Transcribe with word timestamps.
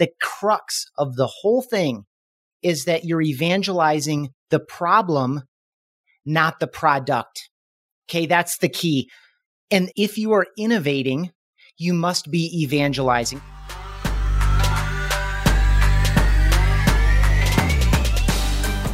the 0.00 0.10
crux 0.20 0.86
of 0.96 1.14
the 1.14 1.26
whole 1.26 1.60
thing 1.60 2.06
is 2.62 2.86
that 2.86 3.04
you're 3.04 3.20
evangelizing 3.20 4.30
the 4.48 4.58
problem, 4.58 5.42
not 6.24 6.58
the 6.58 6.66
product. 6.66 7.50
Okay. 8.08 8.24
That's 8.24 8.58
the 8.58 8.68
key. 8.70 9.10
And 9.70 9.92
if 9.96 10.16
you 10.16 10.32
are 10.32 10.46
innovating, 10.58 11.30
you 11.76 11.92
must 11.92 12.30
be 12.30 12.50
evangelizing. 12.62 13.42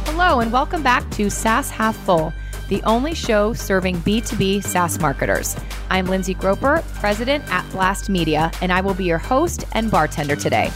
Hello, 0.05 0.41
and 0.41 0.51
welcome 0.51 0.83
back 0.83 1.09
to 1.11 1.29
SaaS 1.29 1.69
Half 1.69 1.95
Full, 1.95 2.33
the 2.67 2.83
only 2.83 3.13
show 3.13 3.53
serving 3.53 3.95
B2B 3.97 4.61
SaaS 4.61 4.99
marketers. 4.99 5.55
I'm 5.89 6.07
Lindsay 6.07 6.33
Groper, 6.33 6.83
president 6.95 7.45
at 7.49 7.67
Blast 7.71 8.09
Media, 8.09 8.51
and 8.61 8.73
I 8.73 8.81
will 8.81 8.93
be 8.93 9.05
your 9.05 9.19
host 9.19 9.63
and 9.71 9.89
bartender 9.89 10.35
today. 10.35 10.69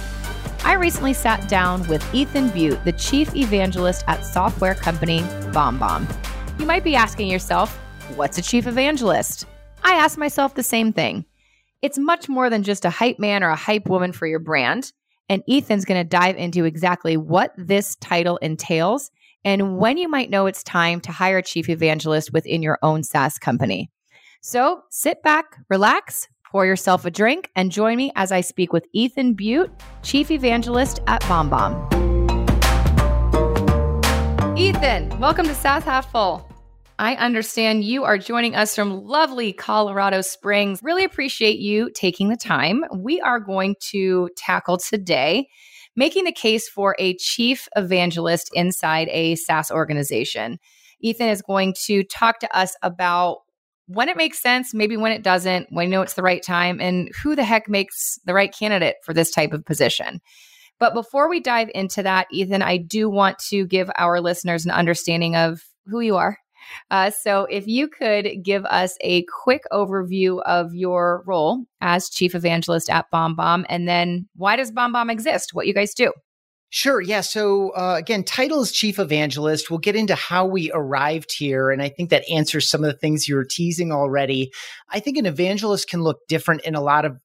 I 0.63 0.73
recently 0.73 1.13
sat 1.13 1.49
down 1.49 1.87
with 1.87 2.03
Ethan 2.13 2.49
Beute, 2.49 2.83
the 2.83 2.91
chief 2.93 3.35
evangelist 3.35 4.03
at 4.07 4.25
software 4.25 4.75
company 4.75 5.21
BombBomb. 5.51 6.59
You 6.59 6.65
might 6.65 6.83
be 6.83 6.95
asking 6.95 7.29
yourself, 7.29 7.77
what's 8.15 8.37
a 8.37 8.41
chief 8.41 8.67
evangelist? 8.67 9.45
I 9.83 9.93
ask 9.93 10.17
myself 10.17 10.55
the 10.55 10.63
same 10.63 10.93
thing. 10.93 11.25
It's 11.81 11.97
much 11.97 12.29
more 12.29 12.49
than 12.49 12.63
just 12.63 12.85
a 12.85 12.89
hype 12.89 13.19
man 13.19 13.43
or 13.43 13.49
a 13.49 13.55
hype 13.55 13.87
woman 13.87 14.11
for 14.13 14.27
your 14.27 14.39
brand. 14.39 14.93
And 15.29 15.43
Ethan's 15.49 15.85
going 15.85 15.99
to 15.99 16.07
dive 16.07 16.37
into 16.37 16.65
exactly 16.65 17.17
what 17.17 17.53
this 17.57 17.95
title 17.95 18.37
entails 18.37 19.11
and 19.43 19.77
when 19.77 19.97
you 19.97 20.07
might 20.07 20.29
know 20.29 20.45
it's 20.45 20.63
time 20.63 21.01
to 21.01 21.11
hire 21.11 21.39
a 21.39 21.43
chief 21.43 21.69
evangelist 21.69 22.31
within 22.31 22.61
your 22.61 22.77
own 22.83 23.03
SaaS 23.03 23.39
company. 23.39 23.89
So 24.41 24.83
sit 24.89 25.23
back, 25.23 25.57
relax, 25.69 26.27
pour 26.51 26.65
yourself 26.65 27.05
a 27.05 27.11
drink, 27.11 27.49
and 27.55 27.71
join 27.71 27.95
me 27.95 28.11
as 28.15 28.31
I 28.31 28.41
speak 28.41 28.73
with 28.73 28.85
Ethan 28.91 29.35
Beute, 29.35 29.71
chief 30.03 30.29
evangelist 30.29 30.99
at 31.07 31.21
BombBomb. 31.21 31.77
Ethan, 34.57 35.17
welcome 35.17 35.45
to 35.45 35.55
SaaS 35.55 35.85
Half 35.85 36.11
Full. 36.11 36.45
I 36.99 37.15
understand 37.15 37.85
you 37.85 38.03
are 38.03 38.17
joining 38.17 38.53
us 38.53 38.75
from 38.75 39.05
lovely 39.05 39.53
Colorado 39.53 40.21
Springs. 40.21 40.81
Really 40.83 41.05
appreciate 41.05 41.57
you 41.57 41.89
taking 41.95 42.29
the 42.29 42.37
time. 42.37 42.83
We 42.95 43.21
are 43.21 43.39
going 43.39 43.75
to 43.91 44.29
tackle 44.35 44.77
today 44.77 45.47
making 45.95 46.25
the 46.25 46.31
case 46.31 46.69
for 46.69 46.95
a 46.99 47.15
chief 47.15 47.67
evangelist 47.75 48.49
inside 48.53 49.07
a 49.09 49.35
SaaS 49.35 49.71
organization. 49.71 50.59
Ethan 51.01 51.29
is 51.29 51.41
going 51.41 51.73
to 51.85 52.03
talk 52.03 52.39
to 52.39 52.55
us 52.55 52.75
about 52.81 53.39
when 53.93 54.09
it 54.09 54.17
makes 54.17 54.41
sense, 54.41 54.73
maybe 54.73 54.97
when 54.97 55.11
it 55.11 55.23
doesn't, 55.23 55.67
when 55.69 55.85
you 55.85 55.91
know 55.91 56.01
it's 56.01 56.13
the 56.13 56.23
right 56.23 56.43
time, 56.43 56.79
and 56.79 57.09
who 57.23 57.35
the 57.35 57.43
heck 57.43 57.69
makes 57.69 58.19
the 58.25 58.33
right 58.33 58.53
candidate 58.53 58.95
for 59.03 59.13
this 59.13 59.31
type 59.31 59.53
of 59.53 59.65
position. 59.65 60.21
But 60.79 60.93
before 60.93 61.29
we 61.29 61.39
dive 61.39 61.69
into 61.75 62.03
that, 62.03 62.27
Ethan, 62.31 62.61
I 62.61 62.77
do 62.77 63.09
want 63.09 63.37
to 63.49 63.67
give 63.67 63.89
our 63.97 64.19
listeners 64.19 64.65
an 64.65 64.71
understanding 64.71 65.35
of 65.35 65.61
who 65.85 65.99
you 65.99 66.15
are 66.15 66.37
uh, 66.89 67.09
so, 67.11 67.45
if 67.45 67.67
you 67.67 67.87
could 67.87 68.43
give 68.43 68.65
us 68.65 68.97
a 69.01 69.23
quick 69.43 69.63
overview 69.71 70.41
of 70.43 70.73
your 70.73 71.23
role 71.25 71.63
as 71.79 72.09
chief 72.09 72.35
evangelist 72.35 72.89
at 72.89 73.05
BombBomb, 73.13 73.65
and 73.69 73.87
then 73.87 74.27
why 74.35 74.55
does 74.55 74.71
BombBomb 74.71 75.11
exist? 75.11 75.53
What 75.53 75.67
you 75.67 75.73
guys 75.73 75.93
do? 75.93 76.11
Sure. 76.73 77.01
Yeah. 77.01 77.19
So 77.19 77.71
uh, 77.71 77.95
again, 77.99 78.23
title 78.23 78.61
is 78.61 78.71
chief 78.71 78.97
evangelist. 78.97 79.69
We'll 79.69 79.79
get 79.79 79.97
into 79.97 80.15
how 80.15 80.45
we 80.45 80.71
arrived 80.73 81.33
here, 81.37 81.69
and 81.69 81.81
I 81.81 81.89
think 81.89 82.09
that 82.11 82.23
answers 82.31 82.69
some 82.69 82.81
of 82.83 82.89
the 82.91 82.97
things 82.97 83.27
you 83.27 83.35
were 83.35 83.45
teasing 83.45 83.91
already. 83.91 84.51
I 84.89 85.01
think 85.01 85.17
an 85.17 85.25
evangelist 85.25 85.89
can 85.89 86.01
look 86.01 86.19
different 86.29 86.61
in 86.61 86.75
a 86.75 86.81
lot 86.81 87.03
of 87.03 87.17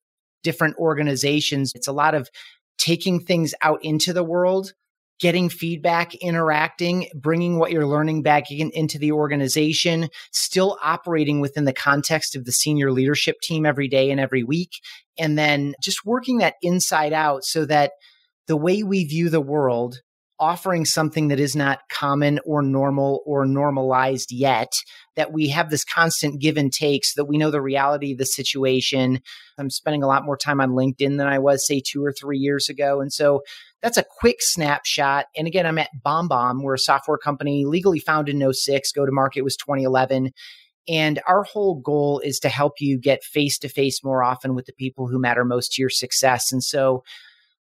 different 0.43 0.77
organizations. 0.79 1.73
It's 1.77 1.87
a 1.87 1.93
lot 1.93 2.17
of 2.17 2.29
taking 2.77 3.21
things 3.21 3.55
out 3.63 3.79
into 3.85 4.13
the 4.13 4.25
world 4.25 4.73
getting 5.19 5.49
feedback, 5.49 6.15
interacting, 6.17 7.09
bringing 7.15 7.59
what 7.59 7.71
you're 7.71 7.87
learning 7.87 8.23
back 8.23 8.51
in, 8.51 8.71
into 8.73 8.99
the 8.99 9.13
organization, 9.13 10.09
still 10.33 10.79
operating 10.83 11.41
within 11.41 11.65
the 11.65 11.73
context 11.73 12.37
of 12.37 12.45
the 12.45 12.53
senior 12.53 12.93
leadership 12.93 13.37
team 13.43 13.65
every 13.65 13.89
day 13.89 14.11
and 14.11 14.21
every 14.21 14.43
week. 14.43 14.73
And 15.19 15.39
then 15.39 15.75
just 15.83 16.05
working 16.05 16.39
that 16.39 16.57
inside 16.61 17.13
out 17.13 17.45
so 17.45 17.65
that 17.65 17.93
the 18.47 18.57
way 18.57 18.83
we 18.83 19.05
view 19.05 19.29
the 19.29 19.41
world 19.41 20.01
offering 20.39 20.85
something 20.85 21.29
that 21.29 21.41
is 21.41 21.57
not 21.57 21.81
common 21.91 22.39
or 22.45 22.63
normal 22.63 23.23
or 23.25 23.47
normalized 23.47 24.31
yet, 24.31 24.73
that 25.15 25.33
we 25.33 25.49
have 25.49 25.71
this 25.71 25.85
constant 25.85 26.41
give 26.41 26.57
and 26.57 26.73
take 26.73 27.05
so 27.05 27.21
that 27.21 27.25
we 27.25 27.39
know 27.39 27.51
the 27.51 27.63
reality 27.63 28.13
of 28.13 28.19
the 28.19 28.27
situation. 28.27 29.21
I'm 29.59 29.71
spending 29.71 30.03
a 30.03 30.07
lot 30.07 30.25
more 30.25 30.37
time 30.37 30.61
on 30.61 30.71
LinkedIn 30.73 31.17
than 31.17 31.27
I 31.27 31.39
was, 31.39 31.67
say, 31.67 31.81
two 31.81 32.05
or 32.05 32.13
three 32.13 32.39
years 32.39 32.69
ago. 32.69 33.01
And 33.01 33.13
so 33.13 33.41
that's 33.83 33.97
a 33.97 34.05
quick 34.19 34.37
snapshot. 34.41 35.27
And 35.37 35.47
again, 35.47 35.67
I'm 35.67 35.79
at 35.79 35.91
BombBomb. 36.05 36.63
We're 36.63 36.75
a 36.75 36.79
software 36.79 37.19
company 37.19 37.65
legally 37.65 38.01
founded 38.01 38.35
in 38.35 38.53
06. 38.53 38.93
Go 38.93 39.07
to 39.07 39.13
market 39.13 39.43
was 39.43 39.57
2011. 39.57 40.33
And 40.89 41.21
our 41.27 41.43
whole 41.43 41.81
goal 41.81 42.21
is 42.21 42.39
to 42.41 42.49
help 42.49 42.75
you 42.79 42.99
get 42.99 43.25
face 43.25 43.59
to 43.59 43.69
face 43.69 44.05
more 44.05 44.23
often 44.23 44.55
with 44.55 44.67
the 44.67 44.73
people 44.73 45.09
who 45.09 45.19
matter 45.19 45.45
most 45.45 45.73
to 45.73 45.83
your 45.83 45.91
success. 45.91 46.53
And 46.53 46.63
so 46.63 47.03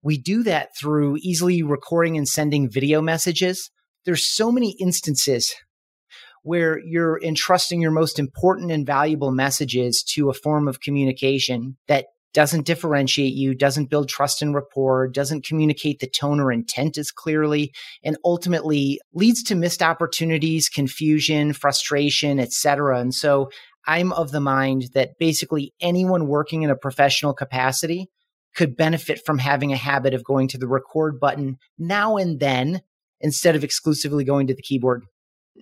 we 0.01 0.17
do 0.17 0.43
that 0.43 0.69
through 0.79 1.17
easily 1.21 1.61
recording 1.63 2.17
and 2.17 2.27
sending 2.27 2.69
video 2.69 3.01
messages. 3.01 3.69
There's 4.05 4.33
so 4.33 4.51
many 4.51 4.75
instances 4.79 5.53
where 6.43 6.79
you're 6.79 7.21
entrusting 7.21 7.81
your 7.81 7.91
most 7.91 8.17
important 8.17 8.71
and 8.71 8.85
valuable 8.85 9.31
messages 9.31 10.03
to 10.03 10.29
a 10.29 10.33
form 10.33 10.67
of 10.67 10.79
communication 10.79 11.77
that 11.87 12.05
doesn't 12.33 12.65
differentiate 12.65 13.33
you, 13.33 13.55
doesn't 13.55 13.89
build 13.89 14.07
trust 14.07 14.41
and 14.41 14.53
rapport, 14.53 15.07
doesn't 15.07 15.45
communicate 15.45 15.99
the 15.99 16.07
tone 16.07 16.39
or 16.39 16.51
intent 16.51 16.97
as 16.97 17.11
clearly, 17.11 17.73
and 18.03 18.17
ultimately 18.23 19.01
leads 19.13 19.43
to 19.43 19.55
missed 19.55 19.81
opportunities, 19.81 20.69
confusion, 20.69 21.53
frustration, 21.53 22.39
etc. 22.39 22.99
And 22.99 23.13
so 23.13 23.49
I'm 23.87 24.13
of 24.13 24.31
the 24.31 24.39
mind 24.39 24.89
that 24.93 25.17
basically 25.19 25.73
anyone 25.81 26.27
working 26.27 26.61
in 26.61 26.69
a 26.69 26.75
professional 26.75 27.33
capacity 27.33 28.09
could 28.55 28.75
benefit 28.75 29.21
from 29.25 29.37
having 29.37 29.71
a 29.71 29.77
habit 29.77 30.13
of 30.13 30.23
going 30.23 30.47
to 30.49 30.57
the 30.57 30.67
record 30.67 31.19
button 31.19 31.57
now 31.77 32.17
and 32.17 32.39
then 32.39 32.81
instead 33.21 33.55
of 33.55 33.63
exclusively 33.63 34.23
going 34.23 34.47
to 34.47 34.53
the 34.53 34.61
keyboard. 34.61 35.03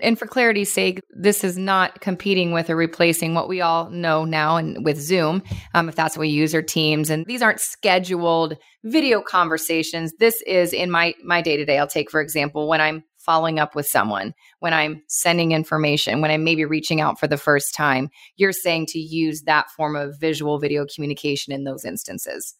And 0.01 0.17
for 0.17 0.27
clarity's 0.27 0.71
sake, 0.71 0.99
this 1.09 1.43
is 1.43 1.57
not 1.57 2.01
competing 2.01 2.51
with 2.51 2.69
or 2.69 2.75
replacing 2.75 3.33
what 3.33 3.49
we 3.49 3.61
all 3.61 3.89
know 3.89 4.25
now 4.25 4.57
and 4.57 4.85
with 4.85 4.97
Zoom, 4.97 5.41
um, 5.73 5.89
if 5.89 5.95
that's 5.95 6.15
what 6.15 6.21
we 6.21 6.29
use, 6.29 6.53
or 6.53 6.61
Teams. 6.61 7.09
And 7.09 7.25
these 7.25 7.41
aren't 7.41 7.59
scheduled 7.59 8.57
video 8.83 9.21
conversations. 9.21 10.13
This 10.19 10.41
is 10.45 10.71
in 10.71 10.91
my 10.91 11.15
my 11.23 11.41
day 11.41 11.57
to 11.57 11.65
day. 11.65 11.79
I'll 11.79 11.87
take 11.87 12.11
for 12.11 12.21
example 12.21 12.67
when 12.67 12.81
I'm 12.81 13.03
following 13.17 13.59
up 13.59 13.75
with 13.75 13.85
someone, 13.85 14.33
when 14.59 14.73
I'm 14.73 15.01
sending 15.09 15.51
information, 15.51 16.21
when 16.21 16.31
I'm 16.31 16.43
maybe 16.43 16.63
reaching 16.63 17.01
out 17.01 17.19
for 17.19 17.27
the 17.27 17.37
first 17.37 17.73
time. 17.75 18.09
You're 18.37 18.53
saying 18.53 18.85
to 18.89 18.99
use 18.99 19.41
that 19.43 19.69
form 19.75 19.95
of 19.95 20.19
visual 20.19 20.59
video 20.59 20.85
communication 20.93 21.53
in 21.53 21.63
those 21.63 21.83
instances. 21.83 22.55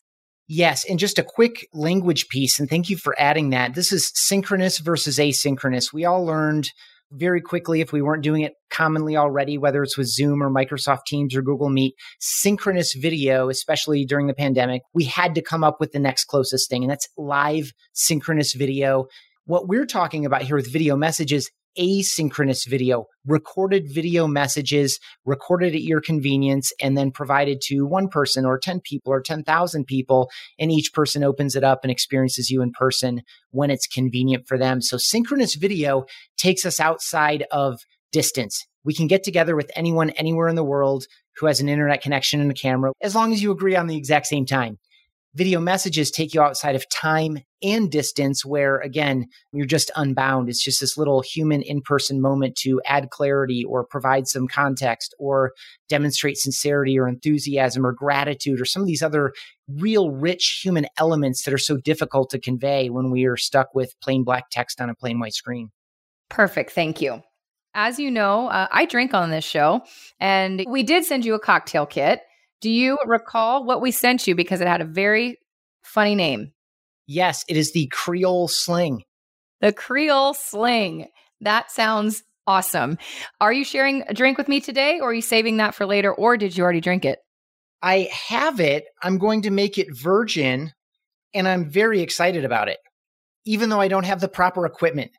Yes. 0.48 0.86
And 0.90 0.98
just 0.98 1.20
a 1.20 1.24
quick 1.24 1.68
language 1.74 2.30
piece, 2.30 2.60
and 2.60 2.70
thank 2.70 2.90
you 2.90 2.98
for 2.98 3.16
adding 3.20 3.50
that. 3.50 3.76
This 3.76 3.92
is 3.92 4.12
synchronous 4.16 4.80
versus 4.80 5.18
asynchronous. 5.18 5.92
We 5.92 6.06
all 6.06 6.26
learned 6.26 6.70
very 7.12 7.42
quickly, 7.42 7.80
if 7.82 7.94
we 7.94 8.02
weren't 8.02 8.24
doing 8.24 8.42
it 8.42 8.54
commonly 8.70 9.16
already, 9.16 9.58
whether 9.58 9.82
it's 9.82 9.98
with 9.98 10.08
Zoom 10.08 10.44
or 10.44 10.50
Microsoft 10.50 11.06
Teams 11.06 11.36
or 11.36 11.42
Google 11.42 11.70
Meet, 11.70 11.96
synchronous 12.20 12.94
video, 12.94 13.50
especially 13.50 14.06
during 14.06 14.28
the 14.28 14.34
pandemic, 14.34 14.82
we 14.94 15.06
had 15.06 15.34
to 15.36 15.42
come 15.42 15.64
up 15.64 15.78
with 15.80 15.94
the 15.94 16.00
next 16.00 16.26
closest 16.26 16.70
thing, 16.70 16.84
and 16.84 16.92
that's 16.92 17.08
live 17.18 17.72
synchronous 17.94 18.54
video. 18.54 19.06
What 19.46 19.70
we're 19.70 19.86
talking 19.86 20.26
about 20.26 20.42
here 20.42 20.58
with 20.58 20.72
video 20.72 20.98
messages 20.98 21.50
asynchronous 21.80 22.68
video, 22.68 23.06
recorded 23.26 23.86
video 23.92 24.28
messages, 24.28 25.00
recorded 25.26 25.76
at 25.76 25.82
your 25.82 26.02
convenience, 26.02 26.72
and 26.82 26.98
then 26.98 27.12
provided 27.12 27.62
to 27.66 27.86
one 27.86 28.08
person 28.08 28.46
or 28.46 28.60
10 28.60 28.82
people 28.82 29.12
or 29.12 29.22
10,000 29.22 29.86
people. 29.86 30.30
And 30.60 30.72
each 30.72 30.94
person 30.94 31.24
opens 31.24 31.56
it 31.56 31.64
up 31.64 31.80
and 31.84 31.92
experiences 31.92 32.50
you 32.50 32.62
in 32.62 32.72
person 32.72 33.22
when 33.52 33.70
it's 33.70 33.88
convenient 33.88 34.48
for 34.48 34.58
them. 34.58 34.82
So 34.82 34.98
synchronous 34.98 35.56
video 35.56 36.06
takes 36.38 36.66
us 36.66 36.80
outside 36.80 37.46
of 37.52 37.80
distance. 38.12 38.66
We 38.84 38.94
can 38.94 39.08
get 39.08 39.24
together 39.24 39.56
with 39.56 39.72
anyone 39.76 40.12
anywhere 40.12 40.48
in 40.48 40.56
the 40.56 40.64
world 40.64 41.06
who 41.38 41.46
has 41.46 41.60
an 41.60 41.70
internet 41.70 42.02
connection 42.02 42.42
and 42.42 42.50
a 42.50 42.54
camera, 42.54 42.92
as 43.02 43.14
long 43.14 43.32
as 43.34 43.42
you 43.44 43.52
agree 43.52 43.76
on 43.76 43.88
the 43.88 43.98
exact 43.98 44.28
same 44.28 44.46
time 44.46 44.80
video 45.38 45.60
messages 45.60 46.10
take 46.10 46.34
you 46.34 46.42
outside 46.42 46.76
of 46.76 46.90
time 46.90 47.38
and 47.62 47.92
distance 47.92 48.44
where 48.44 48.80
again 48.80 49.28
you're 49.54 49.68
just 49.68 49.92
unbound. 49.96 50.50
It's 50.50 50.64
just 50.64 50.82
this 50.82 50.98
little 50.98 51.22
human 51.22 51.62
in-person 51.62 52.20
moment 52.20 52.56
to 52.58 52.82
add 52.86 53.12
clarity 53.12 53.64
or 53.64 53.86
provide 53.86 54.28
some 54.28 54.48
context 54.48 55.14
or 55.20 55.52
demonstrate 55.90 56.38
sincerity 56.38 56.98
or 56.98 57.08
enthusiasm 57.08 57.86
or 57.86 57.94
gratitude 57.94 58.60
or 58.60 58.66
some 58.66 58.82
of 58.82 58.88
these 58.88 59.04
other 59.04 59.32
real 59.68 60.10
rich 60.10 60.62
human 60.64 60.88
elements 60.98 61.44
that 61.44 61.54
are 61.54 61.60
so 61.60 61.78
difficult 61.78 62.32
to 62.32 62.40
convey 62.40 62.90
when 62.90 63.12
we 63.12 63.26
are 63.26 63.38
stuck 63.38 63.76
with 63.76 63.94
plain 64.02 64.24
black 64.24 64.50
text 64.50 64.82
on 64.82 64.90
a 64.90 64.96
plain 64.96 65.20
white 65.20 65.34
screen. 65.34 65.70
Perfect. 66.30 66.72
Thank 66.72 67.00
you. 67.00 67.22
As 67.74 68.00
you 68.00 68.10
know, 68.10 68.48
uh, 68.48 68.68
I 68.72 68.86
drink 68.86 69.14
on 69.14 69.30
this 69.30 69.46
show, 69.46 69.84
and 70.20 70.66
we 70.68 70.82
did 70.82 71.06
send 71.06 71.26
you 71.26 71.36
a 71.36 71.40
cocktail 71.40 71.86
kit. 71.86 72.22
Do 72.62 72.70
you 72.70 72.98
recall 73.06 73.64
what 73.64 73.82
we 73.82 73.92
sent 73.92 74.28
you 74.28 74.36
because 74.36 74.62
it 74.62 74.68
had 74.68 74.82
a 74.82 74.86
very 74.86 75.38
funny 75.84 76.16
name? 76.16 76.54
Yes, 77.06 77.46
it 77.48 77.56
is 77.56 77.72
the 77.72 77.88
Creole 77.88 78.48
Sling. 78.48 79.04
The 79.62 79.74
Creole 79.74 80.34
Sling. 80.34 81.08
That 81.42 81.72
sounds 81.72 82.24
awesome. 82.48 82.98
Are 83.40 83.54
you 83.54 83.64
sharing 83.64 84.04
a 84.08 84.14
drink 84.14 84.38
with 84.38 84.48
me 84.48 84.60
today 84.60 85.00
or 85.00 85.10
are 85.10 85.14
you 85.14 85.22
saving 85.22 85.58
that 85.58 85.76
for 85.76 85.86
later 85.86 86.14
or 86.14 86.38
did 86.38 86.58
you 86.58 86.64
already 86.64 86.82
drink 86.82 87.06
it? 87.06 87.20
I 87.82 88.10
have 88.12 88.60
it. 88.60 88.86
I'm 89.04 89.18
going 89.18 89.44
to 89.44 89.52
make 89.52 89.78
it 89.78 89.88
virgin 89.96 90.72
and 91.34 91.48
I'm 91.48 91.70
very 91.70 92.02
excited 92.02 92.44
about 92.44 92.70
it, 92.70 92.80
even 93.46 93.70
though 93.70 93.82
I 93.82 93.88
don't 93.88 94.06
have 94.06 94.22
the 94.22 94.28
proper 94.28 94.66
equipment. 94.66 95.12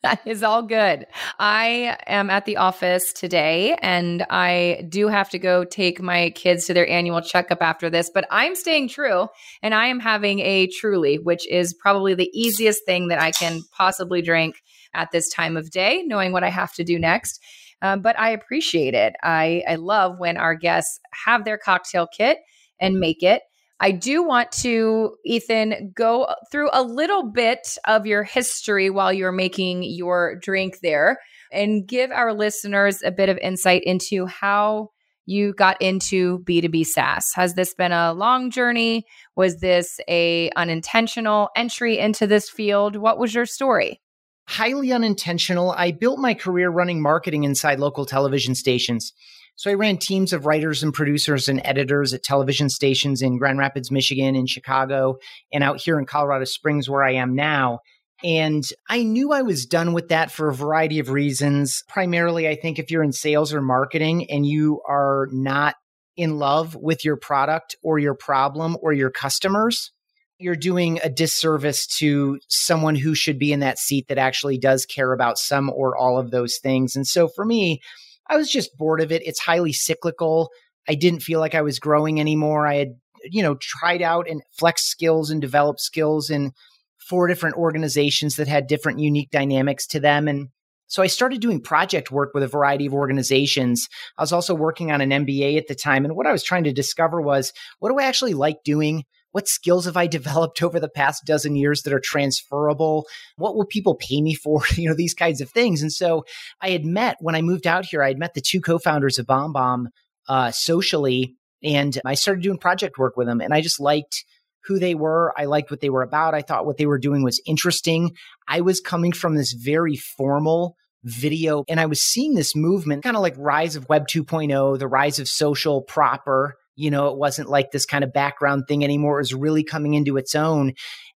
That 0.02 0.20
is 0.24 0.42
all 0.42 0.62
good. 0.62 1.06
I 1.38 1.98
am 2.06 2.30
at 2.30 2.46
the 2.46 2.56
office 2.56 3.12
today 3.12 3.76
and 3.82 4.24
I 4.30 4.86
do 4.88 5.08
have 5.08 5.28
to 5.30 5.38
go 5.38 5.64
take 5.64 6.00
my 6.00 6.30
kids 6.30 6.64
to 6.66 6.74
their 6.74 6.88
annual 6.88 7.20
checkup 7.20 7.60
after 7.60 7.90
this, 7.90 8.10
but 8.12 8.26
I'm 8.30 8.54
staying 8.54 8.88
true 8.88 9.28
and 9.62 9.74
I 9.74 9.88
am 9.88 10.00
having 10.00 10.40
a 10.40 10.68
truly, 10.68 11.18
which 11.18 11.46
is 11.48 11.74
probably 11.74 12.14
the 12.14 12.30
easiest 12.32 12.86
thing 12.86 13.08
that 13.08 13.20
I 13.20 13.30
can 13.30 13.60
possibly 13.76 14.22
drink 14.22 14.62
at 14.94 15.10
this 15.10 15.28
time 15.28 15.58
of 15.58 15.70
day, 15.70 16.02
knowing 16.06 16.32
what 16.32 16.44
I 16.44 16.48
have 16.48 16.72
to 16.74 16.84
do 16.84 16.98
next. 16.98 17.42
Um, 17.82 18.00
but 18.00 18.18
I 18.18 18.30
appreciate 18.30 18.94
it. 18.94 19.14
I, 19.22 19.62
I 19.68 19.74
love 19.74 20.18
when 20.18 20.38
our 20.38 20.54
guests 20.54 20.98
have 21.26 21.44
their 21.44 21.58
cocktail 21.58 22.06
kit 22.06 22.38
and 22.80 22.98
make 22.98 23.22
it. 23.22 23.42
I 23.80 23.92
do 23.92 24.22
want 24.22 24.52
to, 24.60 25.16
Ethan, 25.24 25.92
go 25.94 26.28
through 26.52 26.68
a 26.72 26.82
little 26.82 27.30
bit 27.30 27.78
of 27.86 28.06
your 28.06 28.22
history 28.22 28.90
while 28.90 29.10
you're 29.10 29.32
making 29.32 29.84
your 29.84 30.36
drink 30.36 30.80
there 30.82 31.18
and 31.50 31.88
give 31.88 32.10
our 32.10 32.34
listeners 32.34 33.02
a 33.02 33.10
bit 33.10 33.30
of 33.30 33.38
insight 33.38 33.82
into 33.84 34.26
how 34.26 34.90
you 35.24 35.54
got 35.54 35.80
into 35.80 36.40
B2B 36.40 36.84
SaaS. 36.84 37.32
Has 37.34 37.54
this 37.54 37.72
been 37.72 37.92
a 37.92 38.12
long 38.12 38.50
journey? 38.50 39.06
Was 39.34 39.60
this 39.60 39.98
a 40.08 40.50
unintentional 40.56 41.48
entry 41.56 41.98
into 41.98 42.26
this 42.26 42.50
field? 42.50 42.96
What 42.96 43.18
was 43.18 43.34
your 43.34 43.46
story? 43.46 44.00
Highly 44.46 44.92
unintentional. 44.92 45.70
I 45.70 45.92
built 45.92 46.18
my 46.18 46.34
career 46.34 46.68
running 46.68 47.00
marketing 47.00 47.44
inside 47.44 47.78
local 47.78 48.04
television 48.04 48.54
stations. 48.54 49.12
So 49.60 49.70
I 49.70 49.74
ran 49.74 49.98
teams 49.98 50.32
of 50.32 50.46
writers 50.46 50.82
and 50.82 50.90
producers 50.90 51.46
and 51.46 51.60
editors 51.66 52.14
at 52.14 52.22
television 52.22 52.70
stations 52.70 53.20
in 53.20 53.36
Grand 53.36 53.58
Rapids, 53.58 53.90
Michigan, 53.90 54.34
in 54.34 54.46
Chicago, 54.46 55.18
and 55.52 55.62
out 55.62 55.82
here 55.82 55.98
in 55.98 56.06
Colorado 56.06 56.46
Springs, 56.46 56.88
where 56.88 57.04
I 57.04 57.12
am 57.16 57.34
now. 57.34 57.80
And 58.24 58.64
I 58.88 59.02
knew 59.02 59.32
I 59.32 59.42
was 59.42 59.66
done 59.66 59.92
with 59.92 60.08
that 60.08 60.30
for 60.30 60.48
a 60.48 60.54
variety 60.54 60.98
of 60.98 61.10
reasons. 61.10 61.84
Primarily, 61.88 62.48
I 62.48 62.54
think 62.56 62.78
if 62.78 62.90
you're 62.90 63.02
in 63.02 63.12
sales 63.12 63.52
or 63.52 63.60
marketing 63.60 64.30
and 64.30 64.46
you 64.46 64.80
are 64.88 65.28
not 65.30 65.74
in 66.16 66.38
love 66.38 66.74
with 66.74 67.04
your 67.04 67.18
product 67.18 67.76
or 67.82 67.98
your 67.98 68.14
problem 68.14 68.78
or 68.80 68.94
your 68.94 69.10
customers, 69.10 69.92
you're 70.38 70.56
doing 70.56 71.00
a 71.04 71.10
disservice 71.10 71.86
to 71.98 72.40
someone 72.48 72.94
who 72.94 73.14
should 73.14 73.38
be 73.38 73.52
in 73.52 73.60
that 73.60 73.78
seat 73.78 74.08
that 74.08 74.16
actually 74.16 74.56
does 74.56 74.86
care 74.86 75.12
about 75.12 75.36
some 75.36 75.68
or 75.68 75.94
all 75.94 76.18
of 76.18 76.30
those 76.30 76.56
things. 76.56 76.96
And 76.96 77.06
so 77.06 77.28
for 77.28 77.44
me, 77.44 77.82
I 78.30 78.36
was 78.36 78.50
just 78.50 78.76
bored 78.78 79.00
of 79.00 79.10
it. 79.10 79.22
It's 79.26 79.40
highly 79.40 79.72
cyclical. 79.72 80.50
I 80.88 80.94
didn't 80.94 81.20
feel 81.20 81.40
like 81.40 81.54
I 81.54 81.62
was 81.62 81.78
growing 81.78 82.20
anymore. 82.20 82.66
I 82.66 82.76
had, 82.76 82.88
you 83.24 83.42
know, 83.42 83.56
tried 83.60 84.00
out 84.00 84.28
and 84.30 84.40
flexed 84.58 84.86
skills 84.86 85.30
and 85.30 85.40
developed 85.40 85.80
skills 85.80 86.30
in 86.30 86.52
four 86.98 87.26
different 87.26 87.56
organizations 87.56 88.36
that 88.36 88.48
had 88.48 88.68
different 88.68 89.00
unique 89.00 89.30
dynamics 89.30 89.86
to 89.88 90.00
them. 90.00 90.28
And 90.28 90.48
so 90.86 91.02
I 91.02 91.08
started 91.08 91.40
doing 91.40 91.60
project 91.60 92.12
work 92.12 92.30
with 92.32 92.44
a 92.44 92.48
variety 92.48 92.86
of 92.86 92.94
organizations. 92.94 93.88
I 94.16 94.22
was 94.22 94.32
also 94.32 94.54
working 94.54 94.92
on 94.92 95.00
an 95.00 95.10
MBA 95.10 95.56
at 95.56 95.66
the 95.66 95.74
time. 95.74 96.04
And 96.04 96.14
what 96.14 96.26
I 96.26 96.32
was 96.32 96.44
trying 96.44 96.64
to 96.64 96.72
discover 96.72 97.20
was 97.20 97.52
what 97.80 97.90
do 97.90 97.98
I 97.98 98.04
actually 98.04 98.34
like 98.34 98.58
doing? 98.64 99.04
What 99.32 99.48
skills 99.48 99.84
have 99.84 99.96
I 99.96 100.06
developed 100.06 100.62
over 100.62 100.80
the 100.80 100.88
past 100.88 101.24
dozen 101.24 101.56
years 101.56 101.82
that 101.82 101.92
are 101.92 102.00
transferable? 102.00 103.06
What 103.36 103.56
will 103.56 103.66
people 103.66 103.94
pay 103.94 104.20
me 104.20 104.34
for? 104.34 104.62
You 104.80 104.88
know, 104.88 104.94
these 104.94 105.14
kinds 105.14 105.40
of 105.40 105.50
things. 105.50 105.82
And 105.82 105.92
so 105.92 106.24
I 106.60 106.70
had 106.70 106.84
met 106.84 107.16
when 107.20 107.34
I 107.34 107.42
moved 107.42 107.66
out 107.66 107.84
here, 107.84 108.02
I 108.02 108.08
had 108.08 108.18
met 108.18 108.34
the 108.34 108.40
two 108.40 108.60
co-founders 108.60 109.18
of 109.18 109.26
BombBomb 109.26 109.86
uh, 110.28 110.50
socially, 110.52 111.36
and 111.62 112.00
I 112.06 112.14
started 112.14 112.42
doing 112.42 112.56
project 112.56 112.98
work 112.98 113.16
with 113.16 113.26
them. 113.26 113.40
And 113.40 113.52
I 113.52 113.60
just 113.60 113.78
liked 113.78 114.24
who 114.64 114.78
they 114.78 114.94
were. 114.94 115.34
I 115.36 115.44
liked 115.44 115.70
what 115.70 115.80
they 115.80 115.90
were 115.90 116.02
about. 116.02 116.34
I 116.34 116.42
thought 116.42 116.66
what 116.66 116.76
they 116.78 116.86
were 116.86 116.98
doing 116.98 117.22
was 117.22 117.42
interesting. 117.46 118.12
I 118.48 118.60
was 118.60 118.80
coming 118.80 119.12
from 119.12 119.36
this 119.36 119.52
very 119.52 119.96
formal 119.96 120.76
video 121.04 121.64
and 121.68 121.80
I 121.80 121.86
was 121.86 122.02
seeing 122.02 122.34
this 122.34 122.54
movement 122.54 123.02
kind 123.02 123.16
of 123.16 123.22
like 123.22 123.34
rise 123.38 123.76
of 123.76 123.88
web 123.88 124.06
2.0, 124.06 124.78
the 124.78 124.88
rise 124.88 125.18
of 125.18 125.28
social 125.28 125.82
proper 125.82 126.56
you 126.80 126.90
know, 126.90 127.08
it 127.08 127.18
wasn't 127.18 127.50
like 127.50 127.70
this 127.70 127.84
kind 127.84 128.02
of 128.02 128.12
background 128.12 128.64
thing 128.66 128.82
anymore. 128.82 129.18
It 129.18 129.22
was 129.22 129.34
really 129.34 129.62
coming 129.62 129.94
into 129.94 130.16
its 130.16 130.34
own. 130.34 130.72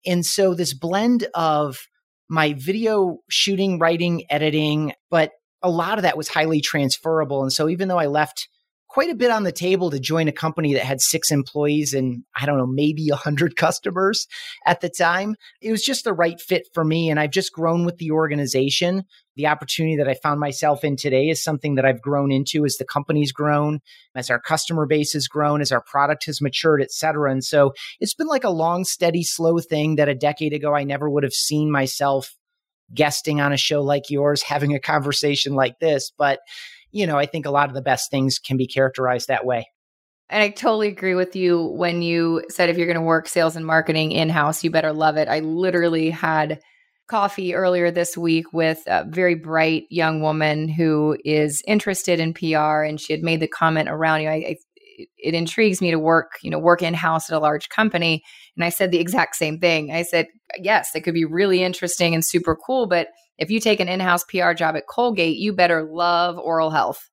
And 0.06 0.26
so 0.26 0.56
this 0.56 0.74
blend 0.74 1.28
of 1.36 1.88
my 2.28 2.54
video 2.54 3.20
shooting, 3.30 3.78
writing, 3.78 4.24
editing, 4.30 4.94
but 5.12 5.32
a 5.62 5.70
lot 5.70 6.00
of 6.00 6.02
that 6.02 6.18
was 6.18 6.28
highly 6.28 6.62
transferable. 6.62 7.44
And 7.44 7.54
so 7.54 7.70
even 7.70 7.88
though 7.88 8.00
I 8.00 8.08
left 8.08 8.50
quite 8.92 9.10
a 9.10 9.16
bit 9.16 9.32
on 9.32 9.44
the 9.44 9.54
table 9.54 9.90
to 9.90 10.02
join 10.02 10.28
a 10.28 10.34
company 10.34 10.74
that 10.74 10.84
had 10.84 11.00
six 11.00 11.32
employees 11.32 11.94
and 11.94 12.26
I 12.36 12.46
don't 12.46 12.58
know, 12.58 12.68
maybe 12.68 13.08
a 13.08 13.16
hundred 13.16 13.56
customers 13.56 14.28
at 14.66 14.82
the 14.82 14.90
time. 14.90 15.36
It 15.62 15.72
was 15.72 15.82
just 15.82 16.04
the 16.04 16.12
right 16.12 16.40
fit 16.42 16.68
for 16.74 16.84
me. 16.84 17.10
And 17.10 17.18
I've 17.18 17.32
just 17.32 17.54
grown 17.54 17.86
with 17.86 18.00
the 18.00 18.12
organization. 18.12 19.06
The 19.38 19.48
opportunity 19.48 19.96
that 19.96 20.10
I 20.10 20.16
found 20.16 20.42
myself 20.42 20.84
in 20.84 20.98
today 20.98 21.30
is 21.30 21.42
something 21.42 21.76
that 21.76 21.86
I've 21.86 22.02
grown 22.02 22.34
into 22.34 22.66
as 22.66 22.76
the 22.76 22.86
company's 22.86 23.32
grown, 23.32 23.80
as 24.14 24.30
our 24.30 24.42
customer 24.42 24.86
base 24.86 25.14
has 25.14 25.26
grown, 25.26 25.62
as 25.62 25.72
our 25.72 25.82
product 25.82 26.26
has 26.26 26.42
matured, 26.42 26.82
et 26.82 26.92
cetera. 26.92 27.32
And 27.32 27.46
so 27.46 27.72
it's 28.02 28.14
been 28.14 28.28
like 28.28 28.44
a 28.44 28.50
long, 28.50 28.84
steady, 28.84 29.24
slow 29.24 29.60
thing 29.60 29.96
that 29.96 30.10
a 30.10 30.16
decade 30.16 30.52
ago 30.52 30.76
I 30.76 30.84
never 30.84 31.10
would 31.10 31.24
have 31.24 31.34
seen 31.34 31.72
myself 31.72 32.36
guesting 32.94 33.40
on 33.40 33.54
a 33.54 33.58
show 33.58 33.82
like 33.82 34.10
yours, 34.10 34.44
having 34.44 34.76
a 34.76 34.80
conversation 34.82 35.56
like 35.56 35.80
this. 35.80 36.12
But 36.18 36.40
you 36.92 37.08
know, 37.08 37.18
I 37.18 37.26
think 37.26 37.46
a 37.46 37.52
lot 37.52 37.70
of 37.70 37.76
the 37.76 37.82
best 37.82 38.12
things 38.12 38.40
can 38.40 38.58
be 38.58 38.68
characterized 38.68 39.28
that 39.28 39.46
way. 39.46 39.68
And 40.30 40.42
I 40.42 40.50
totally 40.50 40.88
agree 40.88 41.16
with 41.16 41.36
you 41.36 41.66
when 41.66 42.02
you 42.02 42.44
said 42.50 42.70
if 42.70 42.78
you're 42.78 42.88
going 42.88 42.96
to 42.96 43.02
work 43.02 43.28
sales 43.28 43.58
and 43.58 43.66
marketing 43.66 44.14
in 44.14 44.30
house, 44.30 44.64
you 44.64 44.72
better 44.72 44.94
love 44.94 45.18
it. 45.18 45.28
I 45.28 45.40
literally 45.40 46.10
had 46.10 46.62
coffee 47.10 47.54
earlier 47.54 47.92
this 47.92 48.18
week 48.18 48.54
with 48.54 48.82
a 48.88 49.06
very 49.10 49.36
bright 49.36 49.84
young 49.90 50.22
woman 50.22 50.70
who 50.70 51.18
is 51.26 51.62
interested 51.68 52.22
in 52.22 52.34
PR, 52.34 52.84
and 52.84 53.00
she 53.00 53.12
had 53.12 53.22
made 53.22 53.42
the 53.42 53.48
comment 53.48 53.90
around 53.90 54.22
you. 54.22 54.28
Know, 54.28 54.34
I, 54.34 54.36
I, 54.36 54.56
it 55.18 55.34
intrigues 55.34 55.82
me 55.82 55.92
to 55.92 56.00
work, 56.00 56.32
you 56.42 56.50
know, 56.50 56.60
work 56.60 56.82
in 56.82 56.94
house 56.94 57.30
at 57.30 57.36
a 57.36 57.40
large 57.40 57.68
company. 57.68 58.24
And 58.56 58.64
I 58.64 58.70
said 58.70 58.92
the 58.92 59.00
exact 59.00 59.36
same 59.36 59.60
thing. 59.60 59.92
I 59.92 60.04
said, 60.04 60.28
yes, 60.58 60.92
it 60.96 61.02
could 61.02 61.14
be 61.14 61.26
really 61.26 61.62
interesting 61.62 62.14
and 62.14 62.26
super 62.26 62.56
cool, 62.56 62.88
but 62.88 63.08
if 63.38 63.50
you 63.50 63.60
take 63.60 63.80
an 63.80 63.90
in-house 63.90 64.24
PR 64.26 64.54
job 64.54 64.76
at 64.76 64.88
Colgate, 64.88 65.38
you 65.38 65.54
better 65.54 65.84
love 65.84 66.38
oral 66.38 66.70
health. 66.70 67.10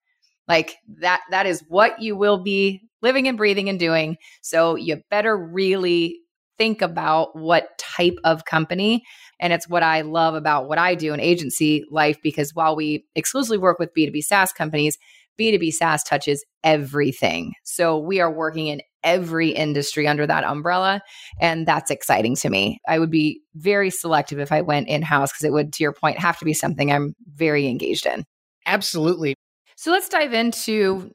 Like 0.46 0.76
that 1.00 1.20
that 1.30 1.46
is 1.46 1.62
what 1.68 2.00
you 2.00 2.16
will 2.16 2.42
be 2.42 2.82
living 3.02 3.28
and 3.28 3.36
breathing 3.36 3.68
and 3.68 3.78
doing. 3.78 4.16
So 4.42 4.76
you 4.76 5.02
better 5.10 5.36
really 5.36 6.20
think 6.58 6.82
about 6.82 7.36
what 7.36 7.78
type 7.78 8.16
of 8.24 8.44
company 8.44 9.04
and 9.40 9.52
it's 9.52 9.68
what 9.68 9.84
I 9.84 10.00
love 10.00 10.34
about 10.34 10.68
what 10.68 10.78
I 10.78 10.96
do 10.96 11.14
in 11.14 11.20
agency 11.20 11.84
life 11.90 12.18
because 12.22 12.54
while 12.54 12.74
we 12.74 13.06
exclusively 13.14 13.58
work 13.58 13.78
with 13.78 13.94
B2B 13.96 14.22
SaaS 14.22 14.52
companies, 14.52 14.98
B2B 15.38 15.72
SaaS 15.72 16.02
touches 16.02 16.44
everything. 16.64 17.52
So 17.62 17.96
we 17.96 18.20
are 18.20 18.32
working 18.32 18.66
in 18.66 18.80
every 19.02 19.50
industry 19.50 20.06
under 20.06 20.26
that 20.26 20.44
umbrella. 20.44 21.00
And 21.40 21.66
that's 21.66 21.90
exciting 21.90 22.36
to 22.36 22.50
me. 22.50 22.80
I 22.88 22.98
would 22.98 23.10
be 23.10 23.42
very 23.54 23.90
selective 23.90 24.38
if 24.38 24.52
I 24.52 24.60
went 24.60 24.88
in 24.88 25.02
house 25.02 25.32
because 25.32 25.44
it 25.44 25.52
would, 25.52 25.72
to 25.74 25.82
your 25.82 25.92
point, 25.92 26.18
have 26.18 26.38
to 26.38 26.44
be 26.44 26.54
something 26.54 26.90
I'm 26.90 27.14
very 27.34 27.66
engaged 27.66 28.06
in. 28.06 28.24
Absolutely. 28.66 29.34
So 29.76 29.90
let's 29.92 30.08
dive 30.08 30.34
into 30.34 31.10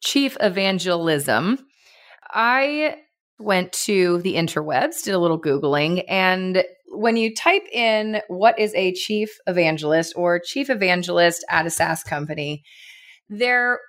chief 0.00 0.36
evangelism. 0.40 1.58
I 2.30 2.96
went 3.38 3.72
to 3.72 4.18
the 4.18 4.34
interwebs, 4.34 5.02
did 5.02 5.14
a 5.14 5.18
little 5.18 5.40
Googling, 5.40 6.04
and 6.08 6.64
when 6.88 7.16
you 7.16 7.34
type 7.34 7.66
in 7.72 8.20
what 8.28 8.58
is 8.58 8.74
a 8.74 8.92
chief 8.92 9.38
evangelist 9.46 10.12
or 10.14 10.38
chief 10.38 10.68
evangelist 10.68 11.44
at 11.48 11.66
a 11.66 11.70
SaaS 11.70 12.02
company, 12.02 12.62
there 13.28 13.80